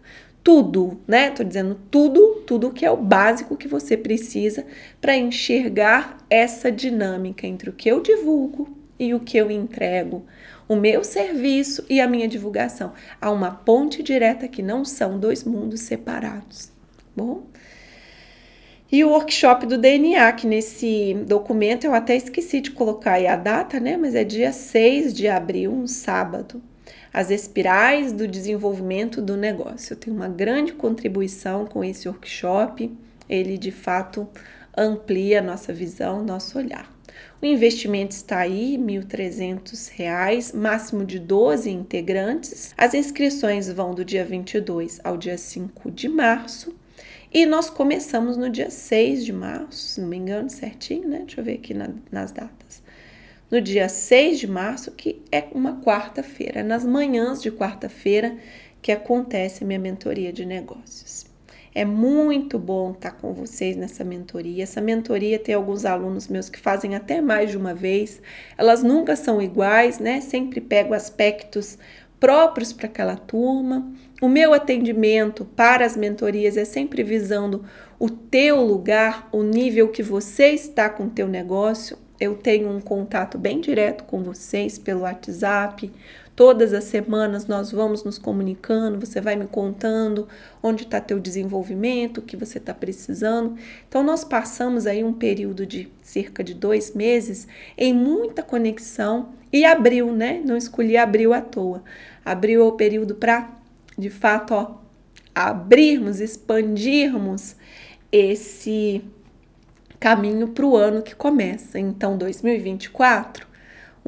tudo, 0.48 0.98
né? 1.06 1.30
Tô 1.30 1.44
dizendo 1.44 1.78
tudo, 1.90 2.42
tudo 2.46 2.70
que 2.70 2.82
é 2.82 2.90
o 2.90 2.96
básico 2.96 3.54
que 3.54 3.68
você 3.68 3.98
precisa 3.98 4.64
para 4.98 5.14
enxergar 5.14 6.24
essa 6.30 6.72
dinâmica 6.72 7.46
entre 7.46 7.68
o 7.68 7.72
que 7.74 7.86
eu 7.86 8.00
divulgo 8.00 8.66
e 8.98 9.12
o 9.12 9.20
que 9.20 9.36
eu 9.36 9.50
entrego, 9.50 10.24
o 10.66 10.74
meu 10.74 11.04
serviço 11.04 11.84
e 11.86 12.00
a 12.00 12.08
minha 12.08 12.26
divulgação. 12.26 12.94
Há 13.20 13.30
uma 13.30 13.50
ponte 13.50 14.02
direta 14.02 14.48
que 14.48 14.62
não 14.62 14.86
são 14.86 15.18
dois 15.18 15.44
mundos 15.44 15.80
separados, 15.80 16.72
bom? 17.14 17.42
E 18.90 19.04
o 19.04 19.10
workshop 19.10 19.66
do 19.66 19.76
DNA, 19.76 20.32
que 20.32 20.46
nesse 20.46 21.14
documento 21.26 21.84
eu 21.84 21.94
até 21.94 22.16
esqueci 22.16 22.60
de 22.60 22.70
colocar 22.70 23.12
aí 23.12 23.26
a 23.26 23.36
data, 23.36 23.78
né? 23.78 23.96
Mas 23.96 24.14
é 24.14 24.24
dia 24.24 24.52
6 24.52 25.12
de 25.12 25.28
abril, 25.28 25.72
um 25.72 25.86
sábado 25.86 26.62
as 27.12 27.30
espirais 27.30 28.12
do 28.12 28.28
desenvolvimento 28.28 29.20
do 29.20 29.36
negócio. 29.36 29.92
Eu 29.92 29.96
tenho 29.96 30.16
uma 30.16 30.28
grande 30.28 30.72
contribuição 30.72 31.66
com 31.66 31.82
esse 31.82 32.08
workshop, 32.08 32.90
ele 33.28 33.58
de 33.58 33.70
fato 33.70 34.28
amplia 34.76 35.42
nossa 35.42 35.72
visão, 35.72 36.22
nosso 36.22 36.58
olhar. 36.58 36.92
O 37.42 37.46
investimento 37.46 38.14
está 38.14 38.38
aí, 38.38 38.76
R$ 38.76 39.00
1.300, 39.00 40.54
máximo 40.54 41.04
de 41.04 41.18
12 41.18 41.70
integrantes. 41.70 42.72
As 42.76 42.94
inscrições 42.94 43.68
vão 43.68 43.94
do 43.94 44.04
dia 44.04 44.24
22 44.24 45.00
ao 45.02 45.16
dia 45.16 45.36
5 45.36 45.90
de 45.90 46.08
março. 46.08 46.76
E 47.32 47.44
nós 47.46 47.68
começamos 47.68 48.36
no 48.36 48.48
dia 48.48 48.70
6 48.70 49.24
de 49.24 49.32
março, 49.32 49.78
se 49.78 50.00
não 50.00 50.08
me 50.08 50.16
engano, 50.16 50.48
certinho, 50.48 51.08
né? 51.08 51.18
Deixa 51.18 51.40
eu 51.40 51.44
ver 51.44 51.54
aqui 51.54 51.74
na, 51.74 51.90
nas 52.10 52.32
datas 52.32 52.82
no 53.50 53.60
dia 53.60 53.88
6 53.88 54.40
de 54.40 54.46
março, 54.46 54.92
que 54.92 55.22
é 55.32 55.44
uma 55.52 55.80
quarta-feira, 55.80 56.62
nas 56.62 56.84
manhãs 56.84 57.42
de 57.42 57.50
quarta-feira 57.50 58.36
que 58.82 58.92
acontece 58.92 59.64
a 59.64 59.66
minha 59.66 59.78
mentoria 59.78 60.32
de 60.32 60.44
negócios. 60.44 61.26
É 61.74 61.84
muito 61.84 62.58
bom 62.58 62.92
estar 62.92 63.12
com 63.12 63.32
vocês 63.32 63.76
nessa 63.76 64.02
mentoria. 64.02 64.64
Essa 64.64 64.80
mentoria 64.80 65.38
tem 65.38 65.54
alguns 65.54 65.84
alunos 65.84 66.26
meus 66.26 66.48
que 66.48 66.58
fazem 66.58 66.94
até 66.94 67.20
mais 67.20 67.50
de 67.50 67.56
uma 67.56 67.74
vez. 67.74 68.20
Elas 68.56 68.82
nunca 68.82 69.14
são 69.14 69.40
iguais, 69.40 69.98
né? 69.98 70.20
Sempre 70.20 70.60
pego 70.60 70.94
aspectos 70.94 71.78
próprios 72.18 72.72
para 72.72 72.86
aquela 72.86 73.16
turma. 73.16 73.92
O 74.20 74.28
meu 74.28 74.52
atendimento 74.52 75.44
para 75.44 75.84
as 75.84 75.96
mentorias 75.96 76.56
é 76.56 76.64
sempre 76.64 77.02
visando 77.02 77.64
o 77.98 78.08
teu 78.08 78.62
lugar, 78.62 79.28
o 79.32 79.42
nível 79.42 79.88
que 79.88 80.02
você 80.02 80.50
está 80.50 80.88
com 80.88 81.04
o 81.04 81.10
teu 81.10 81.26
negócio, 81.26 81.98
eu 82.20 82.34
tenho 82.34 82.68
um 82.68 82.80
contato 82.80 83.38
bem 83.38 83.60
direto 83.60 84.04
com 84.04 84.22
vocês 84.22 84.76
pelo 84.78 85.02
WhatsApp. 85.02 85.90
Todas 86.38 86.72
as 86.72 86.84
semanas 86.84 87.48
nós 87.48 87.72
vamos 87.72 88.04
nos 88.04 88.16
comunicando, 88.16 89.04
você 89.04 89.20
vai 89.20 89.34
me 89.34 89.48
contando 89.48 90.28
onde 90.62 90.84
está 90.84 91.00
teu 91.00 91.18
desenvolvimento, 91.18 92.18
o 92.18 92.22
que 92.22 92.36
você 92.36 92.58
está 92.58 92.72
precisando. 92.72 93.56
Então 93.88 94.04
nós 94.04 94.22
passamos 94.22 94.86
aí 94.86 95.02
um 95.02 95.12
período 95.12 95.66
de 95.66 95.90
cerca 96.00 96.44
de 96.44 96.54
dois 96.54 96.94
meses 96.94 97.48
em 97.76 97.92
muita 97.92 98.40
conexão 98.40 99.30
e 99.52 99.64
abril, 99.64 100.12
né? 100.12 100.40
Não 100.44 100.56
escolhi 100.56 100.96
abril 100.96 101.32
à 101.32 101.40
toa. 101.40 101.82
Abril 102.24 102.60
é 102.60 102.64
o 102.66 102.72
período 102.72 103.16
para, 103.16 103.50
de 103.98 104.08
fato, 104.08 104.54
ó, 104.54 104.76
abrirmos, 105.34 106.20
expandirmos 106.20 107.56
esse 108.12 109.02
caminho 109.98 110.46
para 110.46 110.64
o 110.64 110.76
ano 110.76 111.02
que 111.02 111.16
começa. 111.16 111.80
Então, 111.80 112.16
2024, 112.16 113.47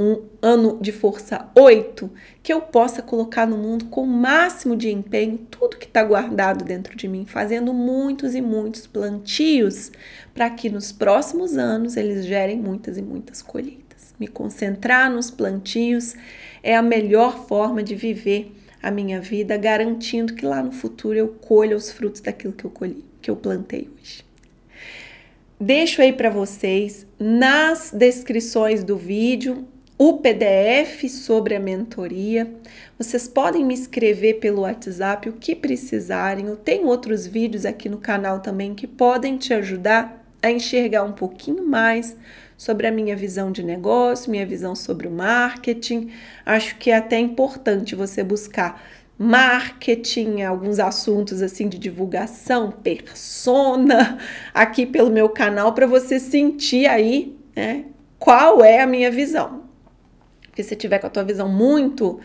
um 0.00 0.22
ano 0.40 0.78
de 0.80 0.92
força 0.92 1.50
8, 1.54 2.10
que 2.42 2.50
eu 2.50 2.62
possa 2.62 3.02
colocar 3.02 3.46
no 3.46 3.58
mundo 3.58 3.84
com 3.86 4.04
o 4.04 4.06
máximo 4.06 4.74
de 4.74 4.90
empenho 4.90 5.36
tudo 5.50 5.76
que 5.76 5.84
está 5.84 6.02
guardado 6.02 6.64
dentro 6.64 6.96
de 6.96 7.06
mim, 7.06 7.26
fazendo 7.26 7.74
muitos 7.74 8.34
e 8.34 8.40
muitos 8.40 8.86
plantios 8.86 9.92
para 10.32 10.48
que 10.48 10.70
nos 10.70 10.90
próximos 10.90 11.58
anos 11.58 11.98
eles 11.98 12.24
gerem 12.24 12.58
muitas 12.58 12.96
e 12.96 13.02
muitas 13.02 13.42
colheitas. 13.42 14.14
Me 14.18 14.26
concentrar 14.26 15.10
nos 15.10 15.30
plantios 15.30 16.14
é 16.62 16.74
a 16.74 16.80
melhor 16.80 17.46
forma 17.46 17.82
de 17.82 17.94
viver 17.94 18.56
a 18.82 18.90
minha 18.90 19.20
vida, 19.20 19.58
garantindo 19.58 20.34
que 20.34 20.46
lá 20.46 20.62
no 20.62 20.72
futuro 20.72 21.18
eu 21.18 21.28
colha 21.28 21.76
os 21.76 21.90
frutos 21.90 22.22
daquilo 22.22 22.54
que 22.54 22.64
eu 22.64 22.70
colhi, 22.70 23.04
que 23.20 23.30
eu 23.30 23.36
plantei 23.36 23.90
hoje. 24.00 24.24
Deixo 25.60 26.00
aí 26.00 26.10
para 26.10 26.30
vocês 26.30 27.06
nas 27.18 27.90
descrições 27.92 28.82
do 28.82 28.96
vídeo 28.96 29.68
o 30.00 30.14
PDF 30.14 31.10
sobre 31.10 31.54
a 31.54 31.60
mentoria. 31.60 32.50
Vocês 32.96 33.28
podem 33.28 33.62
me 33.62 33.74
escrever 33.74 34.40
pelo 34.40 34.62
WhatsApp 34.62 35.28
o 35.28 35.34
que 35.34 35.54
precisarem. 35.54 36.46
Eu 36.46 36.56
tenho 36.56 36.86
outros 36.86 37.26
vídeos 37.26 37.66
aqui 37.66 37.86
no 37.86 37.98
canal 37.98 38.40
também 38.40 38.74
que 38.74 38.86
podem 38.86 39.36
te 39.36 39.52
ajudar 39.52 40.24
a 40.42 40.50
enxergar 40.50 41.02
um 41.02 41.12
pouquinho 41.12 41.68
mais 41.68 42.16
sobre 42.56 42.86
a 42.86 42.90
minha 42.90 43.14
visão 43.14 43.52
de 43.52 43.62
negócio, 43.62 44.30
minha 44.30 44.46
visão 44.46 44.74
sobre 44.74 45.06
o 45.06 45.10
marketing. 45.10 46.10
Acho 46.46 46.78
que 46.78 46.90
é 46.90 46.96
até 46.96 47.18
importante 47.18 47.94
você 47.94 48.24
buscar 48.24 48.82
marketing, 49.18 50.40
alguns 50.40 50.78
assuntos 50.78 51.42
assim 51.42 51.68
de 51.68 51.78
divulgação, 51.78 52.70
persona, 52.70 54.16
aqui 54.54 54.86
pelo 54.86 55.10
meu 55.10 55.28
canal 55.28 55.74
para 55.74 55.86
você 55.86 56.18
sentir 56.18 56.86
aí, 56.86 57.36
né, 57.54 57.84
qual 58.18 58.64
é 58.64 58.80
a 58.80 58.86
minha 58.86 59.10
visão. 59.10 59.59
Porque 60.50 60.62
se 60.62 60.74
tiver 60.74 60.98
com 60.98 61.06
a 61.06 61.10
tua 61.10 61.24
visão 61.24 61.48
muito 61.48 62.20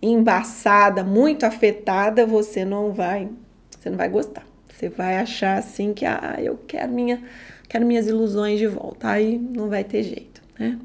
embaçada, 0.00 1.02
muito 1.02 1.44
afetada, 1.44 2.24
você 2.24 2.64
não 2.64 2.92
vai, 2.92 3.28
você 3.70 3.90
não 3.90 3.96
vai 3.96 4.08
gostar. 4.08 4.46
Você 4.68 4.88
vai 4.88 5.16
achar 5.18 5.58
assim 5.58 5.92
que 5.92 6.04
ah, 6.04 6.36
eu 6.38 6.58
quero 6.66 6.92
minha, 6.92 7.22
quero 7.68 7.86
minhas 7.86 8.06
ilusões 8.06 8.58
de 8.58 8.66
volta. 8.66 9.08
Aí 9.08 9.38
não 9.38 9.68
vai 9.68 9.82
ter 9.82 10.02
jeito, 10.02 10.42
né? 10.58 10.78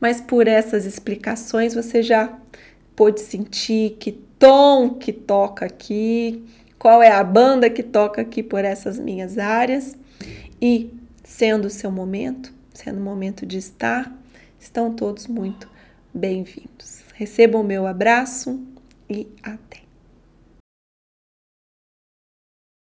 Mas 0.00 0.20
por 0.20 0.46
essas 0.46 0.86
explicações 0.86 1.74
você 1.74 2.02
já 2.02 2.38
pôde 2.94 3.20
sentir 3.20 3.96
que 3.98 4.12
tom 4.38 4.90
que 4.90 5.12
toca 5.12 5.66
aqui, 5.66 6.44
qual 6.78 7.02
é 7.02 7.10
a 7.10 7.22
banda 7.22 7.68
que 7.68 7.82
toca 7.82 8.22
aqui 8.22 8.42
por 8.42 8.64
essas 8.64 8.98
minhas 8.98 9.38
áreas 9.38 9.96
e 10.60 10.92
sendo 11.24 11.66
o 11.66 11.70
seu 11.70 11.90
momento, 11.90 12.52
sendo 12.72 12.98
o 12.98 13.02
momento 13.02 13.44
de 13.44 13.58
estar, 13.58 14.12
estão 14.58 14.92
todos 14.92 15.26
muito 15.26 15.71
bem-vindos. 16.14 17.02
Recebam 17.14 17.60
o 17.60 17.64
meu 17.64 17.86
abraço 17.86 18.60
e 19.08 19.26
até. 19.42 19.81